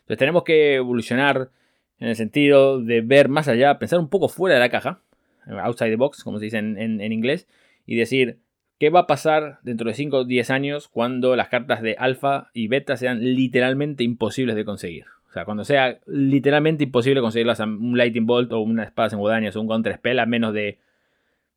Entonces 0.00 0.18
tenemos 0.18 0.42
que 0.42 0.74
evolucionar 0.74 1.50
en 2.00 2.08
el 2.08 2.16
sentido 2.16 2.80
de 2.80 3.00
ver 3.00 3.28
más 3.28 3.48
allá, 3.48 3.78
pensar 3.78 3.98
un 3.98 4.08
poco 4.08 4.28
fuera 4.28 4.54
de 4.54 4.60
la 4.60 4.70
caja, 4.70 5.00
outside 5.46 5.90
the 5.90 5.96
box, 5.96 6.22
como 6.22 6.38
se 6.38 6.46
dice 6.46 6.58
en, 6.58 7.12
inglés, 7.12 7.46
y 7.86 7.96
decir, 7.96 8.38
¿Qué 8.78 8.90
va 8.90 9.00
a 9.00 9.06
pasar 9.08 9.58
dentro 9.62 9.88
de 9.88 9.94
5 9.94 10.18
o 10.18 10.24
10 10.24 10.50
años 10.50 10.86
cuando 10.86 11.34
las 11.34 11.48
cartas 11.48 11.82
de 11.82 11.96
alfa 11.98 12.48
y 12.54 12.68
beta 12.68 12.96
sean 12.96 13.18
literalmente 13.34 14.04
imposibles 14.04 14.54
de 14.54 14.64
conseguir? 14.64 15.06
O 15.28 15.32
sea, 15.32 15.44
cuando 15.44 15.64
sea 15.64 15.98
literalmente 16.06 16.84
imposible 16.84 17.20
conseguirlas 17.20 17.58
un 17.58 17.98
Lightning 17.98 18.26
Bolt 18.26 18.52
o 18.52 18.60
una 18.60 18.84
espada 18.84 19.08
en 19.12 19.18
guadañas 19.18 19.56
o 19.56 19.60
un 19.60 19.66
Counter 19.66 19.94
Spell 19.94 20.20
a 20.20 20.26
menos 20.26 20.54
de, 20.54 20.78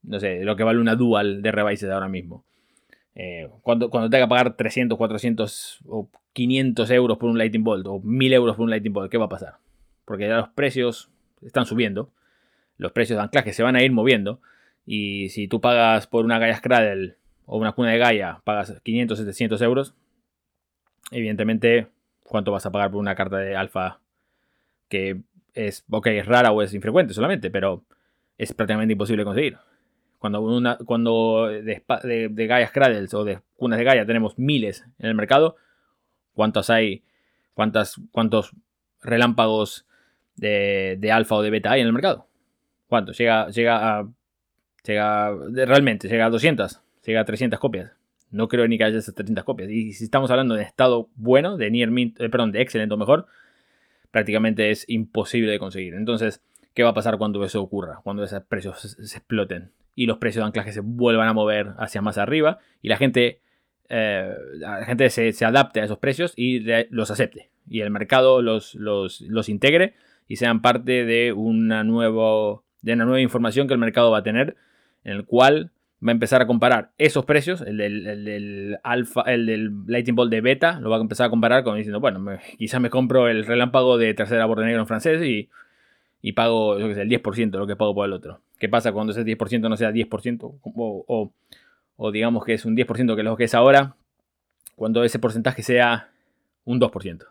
no 0.01 0.19
sé, 0.19 0.43
lo 0.43 0.55
que 0.55 0.63
vale 0.63 0.79
una 0.79 0.95
Dual 0.95 1.43
de 1.43 1.51
Revises 1.51 1.91
ahora 1.91 2.09
mismo. 2.09 2.43
Eh, 3.13 3.47
cuando, 3.61 3.91
cuando 3.91 4.09
tenga 4.09 4.25
que 4.25 4.29
pagar 4.29 4.57
300, 4.57 4.97
400 4.97 5.79
o 5.85 6.09
500 6.33 6.89
euros 6.89 7.17
por 7.19 7.29
un 7.29 7.37
Lightning 7.37 7.63
Bolt 7.63 7.85
o 7.85 7.99
1000 7.99 8.33
euros 8.33 8.55
por 8.55 8.63
un 8.63 8.71
Lightning 8.71 8.93
Bolt, 8.93 9.11
¿qué 9.11 9.19
va 9.19 9.25
a 9.25 9.29
pasar? 9.29 9.57
Porque 10.11 10.27
ya 10.27 10.35
los 10.35 10.49
precios 10.49 11.09
están 11.41 11.65
subiendo, 11.65 12.11
los 12.75 12.91
precios 12.91 13.15
de 13.15 13.23
anclaje 13.23 13.53
se 13.53 13.63
van 13.63 13.77
a 13.77 13.81
ir 13.81 13.93
moviendo 13.93 14.41
y 14.85 15.29
si 15.29 15.47
tú 15.47 15.61
pagas 15.61 16.05
por 16.05 16.25
una 16.25 16.37
Gaia 16.37 16.59
Cradle 16.59 17.15
o 17.45 17.57
una 17.57 17.71
cuna 17.71 17.91
de 17.91 17.97
Gaia, 17.97 18.41
pagas 18.43 18.77
500, 18.83 19.19
700 19.19 19.61
euros, 19.61 19.95
evidentemente, 21.11 21.87
¿cuánto 22.25 22.51
vas 22.51 22.65
a 22.65 22.73
pagar 22.73 22.91
por 22.91 22.99
una 22.99 23.15
carta 23.15 23.37
de 23.37 23.55
alfa 23.55 24.01
que 24.89 25.21
es, 25.53 25.85
rara 26.25 26.51
o 26.51 26.61
es 26.61 26.73
infrecuente 26.73 27.13
solamente, 27.13 27.49
pero 27.49 27.85
es 28.37 28.53
prácticamente 28.53 28.91
imposible 28.91 29.23
conseguir? 29.23 29.59
Cuando, 30.19 30.41
una, 30.41 30.77
cuando 30.77 31.47
de, 31.47 32.45
Gaias 32.49 32.73
Cradles 32.73 33.13
o 33.13 33.23
de 33.23 33.39
cunas 33.55 33.79
de 33.79 33.85
Gaia 33.85 34.05
tenemos 34.05 34.37
miles 34.37 34.85
en 34.99 35.07
el 35.07 35.15
mercado, 35.15 35.55
¿cuántos 36.33 36.69
hay? 36.69 37.01
¿Cuántas, 37.53 37.95
¿Cuántos 38.11 38.53
relámpagos 39.01 39.85
de, 40.41 40.97
de 40.99 41.11
alfa 41.13 41.35
o 41.35 41.41
de 41.41 41.49
beta 41.49 41.71
hay 41.71 41.79
en 41.79 41.87
el 41.87 41.93
mercado? 41.93 42.27
¿Cuántos? 42.87 43.17
Llega, 43.17 43.49
llega 43.49 43.99
a 43.99 44.09
Llega, 44.85 45.31
realmente, 45.65 46.07
llega 46.07 46.25
a 46.25 46.29
200, 46.29 46.81
llega 47.05 47.21
a 47.21 47.25
300 47.25 47.59
copias. 47.59 47.91
No 48.31 48.47
creo 48.47 48.67
ni 48.67 48.77
que 48.77 48.85
haya 48.85 48.97
esas 48.97 49.13
300 49.13 49.43
copias. 49.43 49.69
Y 49.69 49.93
si 49.93 50.05
estamos 50.05 50.31
hablando 50.31 50.55
de 50.55 50.63
estado 50.63 51.09
bueno, 51.15 51.57
de 51.57 51.69
near 51.69 51.91
mint, 51.91 52.19
eh, 52.19 52.29
perdón, 52.29 52.51
de 52.51 52.61
excelente 52.61 52.93
o 52.93 52.97
mejor, 52.97 53.27
prácticamente 54.09 54.71
es 54.71 54.85
imposible 54.87 55.51
de 55.51 55.59
conseguir. 55.59 55.93
Entonces, 55.93 56.41
¿qué 56.73 56.83
va 56.83 56.89
a 56.89 56.93
pasar 56.93 57.17
cuando 57.17 57.43
eso 57.43 57.61
ocurra? 57.61 57.99
Cuando 58.03 58.23
esos 58.23 58.41
precios 58.43 58.79
se, 58.79 59.17
exploten 59.17 59.71
y 59.95 60.05
los 60.05 60.17
precios 60.17 60.43
de 60.43 60.47
anclaje 60.47 60.71
se 60.71 60.79
vuelvan 60.79 61.27
a 61.27 61.33
mover 61.33 61.73
hacia 61.77 62.01
más 62.01 62.17
arriba 62.17 62.59
y 62.81 62.87
la 62.87 62.97
gente, 62.97 63.41
eh, 63.89 64.33
la 64.55 64.85
gente 64.85 65.09
se, 65.09 65.45
adapte 65.45 65.81
a 65.81 65.83
esos 65.83 65.99
precios 65.99 66.33
y 66.35 66.61
los 66.89 67.11
acepte. 67.11 67.49
Y 67.69 67.81
el 67.81 67.91
mercado 67.91 68.41
los, 68.41 68.73
los, 68.75 69.21
los 69.21 69.49
integre 69.49 69.93
y 70.31 70.37
sean 70.37 70.61
parte 70.61 71.03
de 71.03 71.33
una, 71.33 71.83
nuevo, 71.83 72.63
de 72.81 72.93
una 72.93 73.03
nueva 73.03 73.19
información 73.19 73.67
que 73.67 73.73
el 73.73 73.81
mercado 73.81 74.11
va 74.11 74.19
a 74.19 74.23
tener 74.23 74.55
en 75.03 75.17
el 75.17 75.25
cual 75.25 75.71
va 76.01 76.11
a 76.11 76.13
empezar 76.13 76.41
a 76.41 76.47
comparar 76.47 76.91
esos 76.97 77.25
precios, 77.25 77.59
el 77.59 77.75
del, 77.75 78.77
alfa, 78.81 79.23
el 79.23 79.45
del 79.45 79.71
Lightning 79.87 80.15
Bolt 80.15 80.31
de 80.31 80.39
beta, 80.39 80.79
lo 80.79 80.89
va 80.89 80.95
a 80.95 81.01
empezar 81.01 81.27
a 81.27 81.29
comparar 81.29 81.65
con 81.65 81.75
diciendo, 81.75 81.99
bueno, 81.99 82.25
quizás 82.57 82.79
me 82.79 82.89
compro 82.89 83.27
el 83.27 83.45
relámpago 83.45 83.97
de 83.97 84.13
tercera 84.13 84.45
borde 84.45 84.63
negro 84.63 84.79
en 84.79 84.87
francés 84.87 85.21
y, 85.21 85.49
y 86.21 86.31
pago 86.31 86.79
yo 86.79 86.93
sé, 86.93 87.01
el 87.01 87.09
10% 87.09 87.51
de 87.51 87.57
lo 87.57 87.67
que 87.67 87.75
pago 87.75 87.93
por 87.93 88.05
el 88.05 88.13
otro. 88.13 88.39
¿Qué 88.57 88.69
pasa 88.69 88.93
cuando 88.93 89.11
ese 89.11 89.25
10% 89.25 89.67
no 89.67 89.75
sea 89.75 89.91
10%? 89.91 90.59
O, 90.61 91.33
o, 91.97 92.11
digamos 92.13 92.45
que 92.45 92.53
es 92.53 92.63
un 92.63 92.77
10% 92.77 93.15
que 93.15 93.21
es 93.21 93.25
lo 93.25 93.35
que 93.35 93.43
es 93.43 93.53
ahora, 93.53 93.97
cuando 94.77 95.03
ese 95.03 95.19
porcentaje 95.19 95.61
sea 95.61 96.09
un 96.63 96.79
2%. 96.79 97.25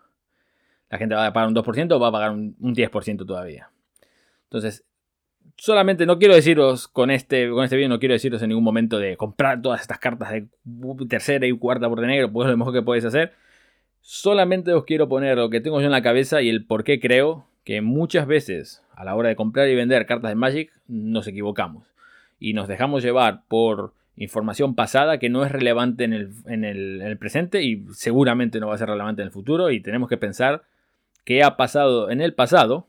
La 0.90 0.98
gente 0.98 1.14
va 1.14 1.26
a 1.26 1.32
pagar 1.32 1.48
un 1.48 1.54
2% 1.54 1.92
o 1.92 2.00
va 2.00 2.08
a 2.08 2.12
pagar 2.12 2.32
un, 2.32 2.56
un 2.60 2.74
10% 2.74 3.26
todavía. 3.26 3.70
Entonces, 4.44 4.84
solamente 5.60 6.06
no 6.06 6.18
quiero 6.18 6.34
deciros 6.34 6.88
con 6.88 7.10
este, 7.10 7.50
con 7.50 7.64
este 7.64 7.76
video, 7.76 7.90
no 7.90 7.98
quiero 7.98 8.14
deciros 8.14 8.42
en 8.42 8.48
ningún 8.48 8.64
momento 8.64 8.98
de 8.98 9.16
comprar 9.16 9.60
todas 9.60 9.82
estas 9.82 9.98
cartas 9.98 10.30
de 10.30 10.46
tercera 11.08 11.46
y 11.46 11.52
cuarta 11.52 11.88
por 11.88 12.00
de 12.00 12.06
negro, 12.06 12.32
pues 12.32 12.46
es 12.46 12.52
lo 12.52 12.56
mejor 12.56 12.72
que 12.72 12.82
podéis 12.82 13.04
hacer. 13.04 13.32
Solamente 14.00 14.72
os 14.72 14.84
quiero 14.84 15.08
poner 15.08 15.36
lo 15.36 15.50
que 15.50 15.60
tengo 15.60 15.80
yo 15.80 15.86
en 15.86 15.92
la 15.92 16.02
cabeza 16.02 16.40
y 16.40 16.48
el 16.48 16.64
por 16.64 16.82
qué 16.82 16.98
creo 16.98 17.46
que 17.64 17.82
muchas 17.82 18.26
veces 18.26 18.82
a 18.94 19.04
la 19.04 19.14
hora 19.14 19.28
de 19.28 19.36
comprar 19.36 19.68
y 19.68 19.74
vender 19.74 20.06
cartas 20.06 20.30
de 20.30 20.34
Magic 20.34 20.72
nos 20.88 21.26
equivocamos 21.26 21.86
y 22.38 22.54
nos 22.54 22.66
dejamos 22.66 23.02
llevar 23.02 23.42
por 23.46 23.92
información 24.16 24.74
pasada 24.74 25.18
que 25.18 25.28
no 25.28 25.44
es 25.44 25.52
relevante 25.52 26.04
en 26.04 26.14
el, 26.14 26.32
en 26.46 26.64
el 26.64 27.18
presente 27.18 27.62
y 27.62 27.84
seguramente 27.92 28.60
no 28.60 28.68
va 28.68 28.74
a 28.74 28.78
ser 28.78 28.88
relevante 28.88 29.20
en 29.20 29.26
el 29.26 29.32
futuro 29.32 29.70
y 29.70 29.80
tenemos 29.80 30.08
que 30.08 30.16
pensar 30.16 30.62
qué 31.24 31.42
ha 31.42 31.56
pasado 31.56 32.10
en 32.10 32.20
el 32.20 32.34
pasado 32.34 32.86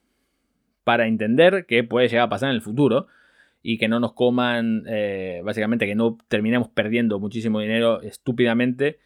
para 0.84 1.08
entender 1.08 1.66
que 1.68 1.84
puede 1.84 2.08
llegar 2.08 2.26
a 2.26 2.30
pasar 2.30 2.50
en 2.50 2.56
el 2.56 2.62
futuro 2.62 3.08
y 3.64 3.78
que 3.78 3.88
no 3.88 4.00
nos 4.00 4.14
coman, 4.14 4.84
eh, 4.88 5.42
básicamente 5.44 5.86
que 5.86 5.96
no 5.96 6.18
terminemos 6.28 6.70
perdiendo 6.70 7.20
muchísimo 7.20 7.60
dinero 7.60 8.02
estúpidamente 8.02 8.98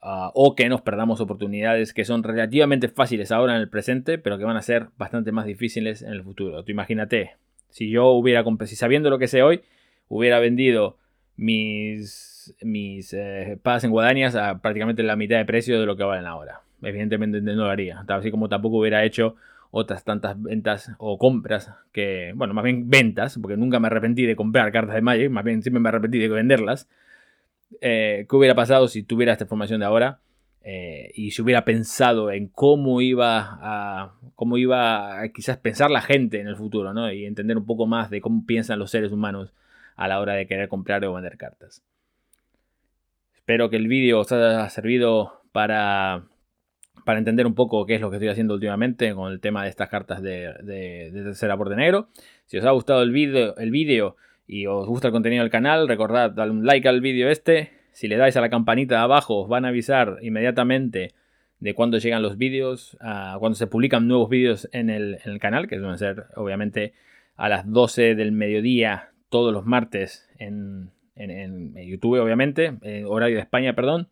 ah, 0.00 0.30
o 0.34 0.54
que 0.54 0.68
nos 0.68 0.80
perdamos 0.80 1.20
oportunidades 1.20 1.92
que 1.92 2.04
son 2.04 2.22
relativamente 2.22 2.88
fáciles 2.88 3.30
ahora 3.32 3.54
en 3.54 3.60
el 3.60 3.68
presente, 3.68 4.18
pero 4.18 4.38
que 4.38 4.44
van 4.44 4.56
a 4.56 4.62
ser 4.62 4.88
bastante 4.96 5.32
más 5.32 5.44
difíciles 5.44 6.02
en 6.02 6.12
el 6.12 6.22
futuro. 6.22 6.64
Tú 6.64 6.72
imagínate, 6.72 7.32
si 7.68 7.90
yo 7.90 8.06
hubiera, 8.12 8.44
si 8.64 8.76
sabiendo 8.76 9.10
lo 9.10 9.18
que 9.18 9.28
sé 9.28 9.42
hoy, 9.42 9.60
hubiera 10.08 10.38
vendido 10.38 10.96
mis, 11.36 12.54
mis 12.62 13.12
eh, 13.12 13.58
en 13.62 13.90
guadañas 13.90 14.34
a 14.34 14.60
prácticamente 14.60 15.02
la 15.02 15.16
mitad 15.16 15.36
de 15.36 15.44
precio 15.44 15.78
de 15.78 15.86
lo 15.86 15.96
que 15.96 16.04
valen 16.04 16.26
ahora. 16.26 16.62
Evidentemente 16.82 17.40
no 17.40 17.54
lo 17.54 17.70
haría, 17.70 18.04
así 18.06 18.30
como 18.30 18.48
tampoco 18.48 18.78
hubiera 18.78 19.04
hecho 19.04 19.36
otras 19.70 20.04
tantas 20.04 20.40
ventas 20.40 20.92
o 20.98 21.18
compras 21.18 21.72
que, 21.92 22.32
bueno, 22.34 22.54
más 22.54 22.64
bien 22.64 22.88
ventas, 22.88 23.38
porque 23.40 23.56
nunca 23.56 23.80
me 23.80 23.88
arrepentí 23.88 24.24
de 24.24 24.36
comprar 24.36 24.72
cartas 24.72 24.94
de 24.94 25.02
Magic, 25.02 25.30
más 25.30 25.44
bien 25.44 25.62
siempre 25.62 25.80
me 25.80 25.88
arrepentí 25.88 26.18
de 26.18 26.28
venderlas. 26.28 26.88
Eh, 27.80 28.26
¿Qué 28.28 28.36
hubiera 28.36 28.54
pasado 28.54 28.88
si 28.88 29.02
tuviera 29.02 29.32
esta 29.32 29.44
información 29.44 29.80
de 29.80 29.86
ahora? 29.86 30.20
Eh, 30.62 31.12
y 31.14 31.30
si 31.30 31.42
hubiera 31.42 31.64
pensado 31.64 32.30
en 32.30 32.48
cómo 32.48 33.00
iba 33.00 33.58
a 33.60 34.14
cómo 34.34 34.58
iba 34.58 35.20
quizás 35.34 35.56
pensar 35.56 35.90
la 35.90 36.00
gente 36.00 36.40
en 36.40 36.48
el 36.48 36.56
futuro, 36.56 36.92
¿no? 36.92 37.10
Y 37.12 37.24
entender 37.26 37.56
un 37.56 37.66
poco 37.66 37.86
más 37.86 38.10
de 38.10 38.20
cómo 38.20 38.44
piensan 38.44 38.78
los 38.78 38.90
seres 38.90 39.12
humanos 39.12 39.52
a 39.96 40.08
la 40.08 40.20
hora 40.20 40.34
de 40.34 40.46
querer 40.46 40.68
comprar 40.68 41.04
o 41.04 41.14
vender 41.14 41.36
cartas. 41.36 41.82
Espero 43.34 43.70
que 43.70 43.76
el 43.76 43.88
vídeo 43.88 44.20
os 44.20 44.30
haya 44.32 44.68
servido 44.68 45.42
para 45.52 46.24
para 47.08 47.20
entender 47.20 47.46
un 47.46 47.54
poco 47.54 47.86
qué 47.86 47.94
es 47.94 48.02
lo 48.02 48.10
que 48.10 48.16
estoy 48.16 48.28
haciendo 48.28 48.52
últimamente 48.52 49.14
con 49.14 49.32
el 49.32 49.40
tema 49.40 49.62
de 49.62 49.70
estas 49.70 49.88
cartas 49.88 50.20
de, 50.20 50.52
de, 50.62 51.10
de 51.10 51.22
tercera 51.22 51.54
borde 51.54 51.74
negro. 51.74 52.10
Si 52.44 52.58
os 52.58 52.66
ha 52.66 52.70
gustado 52.72 53.02
el 53.02 53.12
vídeo 53.12 53.56
el 53.56 53.70
video 53.70 54.16
y 54.46 54.66
os 54.66 54.86
gusta 54.86 55.08
el 55.08 55.12
contenido 55.12 55.42
del 55.42 55.50
canal, 55.50 55.88
recordad 55.88 56.32
darle 56.32 56.52
un 56.52 56.66
like 56.66 56.86
al 56.86 57.00
vídeo 57.00 57.30
este. 57.30 57.72
Si 57.92 58.08
le 58.08 58.18
dais 58.18 58.36
a 58.36 58.42
la 58.42 58.50
campanita 58.50 58.96
de 58.96 59.00
abajo, 59.00 59.36
os 59.40 59.48
van 59.48 59.64
a 59.64 59.68
avisar 59.68 60.18
inmediatamente 60.20 61.14
de 61.60 61.72
cuando 61.72 61.96
llegan 61.96 62.20
los 62.20 62.36
vídeos, 62.36 62.98
cuando 63.38 63.54
se 63.54 63.66
publican 63.66 64.06
nuevos 64.06 64.28
vídeos 64.28 64.68
en 64.72 64.90
el, 64.90 65.18
canal, 65.40 65.66
que 65.66 65.78
suelen 65.78 65.96
ser 65.96 66.26
obviamente 66.36 66.92
a 67.36 67.48
las 67.48 67.72
12 67.72 68.16
del 68.16 68.32
mediodía 68.32 69.12
todos 69.30 69.50
los 69.54 69.64
martes 69.64 70.28
en, 70.38 70.90
YouTube, 71.16 72.20
obviamente, 72.20 72.74
horario 73.06 73.36
de 73.36 73.42
España, 73.44 73.72
perdón. 73.72 74.08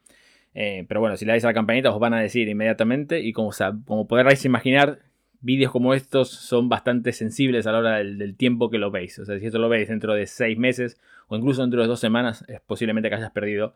Eh, 0.58 0.86
pero 0.88 1.00
bueno, 1.00 1.18
si 1.18 1.26
le 1.26 1.32
dais 1.32 1.44
a 1.44 1.48
la 1.48 1.54
campanita 1.54 1.90
os 1.90 2.00
van 2.00 2.14
a 2.14 2.20
decir 2.20 2.48
inmediatamente 2.48 3.20
y 3.20 3.34
como, 3.34 3.50
como 3.84 4.08
podréis 4.08 4.42
imaginar, 4.46 5.00
vídeos 5.42 5.70
como 5.70 5.92
estos 5.92 6.30
son 6.30 6.70
bastante 6.70 7.12
sensibles 7.12 7.66
a 7.66 7.72
la 7.72 7.78
hora 7.78 7.96
del, 7.98 8.34
tiempo 8.36 8.70
que 8.70 8.78
lo 8.78 8.90
veis. 8.90 9.18
O 9.18 9.26
sea, 9.26 9.38
si 9.38 9.44
esto 9.44 9.58
lo 9.58 9.68
veis 9.68 9.88
dentro 9.88 10.14
de 10.14 10.26
seis 10.26 10.56
meses 10.56 10.98
o 11.28 11.36
incluso 11.36 11.60
dentro 11.60 11.82
de 11.82 11.86
dos 11.86 12.00
semanas, 12.00 12.42
es 12.48 12.62
posiblemente 12.62 13.10
que 13.10 13.16
hayas 13.16 13.32
perdido 13.32 13.74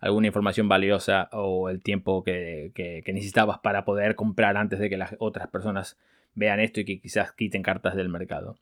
alguna 0.00 0.26
información 0.26 0.70
valiosa 0.70 1.28
o 1.32 1.68
el 1.68 1.82
tiempo 1.82 2.24
que, 2.24 2.72
que 2.74 3.12
necesitabas 3.12 3.58
para 3.58 3.84
poder 3.84 4.14
comprar 4.16 4.56
antes 4.56 4.78
de 4.78 4.88
que 4.88 4.96
las 4.96 5.14
otras 5.18 5.48
personas 5.48 5.98
vean 6.34 6.60
esto 6.60 6.80
y 6.80 6.86
que 6.86 6.98
quizás 6.98 7.32
quiten 7.32 7.62
cartas 7.62 7.94
del 7.94 8.08
mercado. 8.08 8.56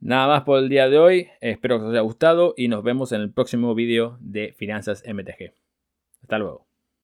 Nada 0.00 0.28
más 0.28 0.44
por 0.44 0.60
el 0.60 0.70
día 0.70 0.88
de 0.88 0.98
hoy, 0.98 1.28
espero 1.42 1.78
que 1.78 1.84
os 1.84 1.90
haya 1.90 2.00
gustado 2.00 2.54
y 2.56 2.68
nos 2.68 2.82
vemos 2.82 3.12
en 3.12 3.20
el 3.20 3.30
próximo 3.30 3.74
vídeo 3.74 4.16
de 4.20 4.54
Finanzas 4.56 5.04
MTG. 5.06 5.52
Hasta 6.22 6.38
luego. 6.38 6.71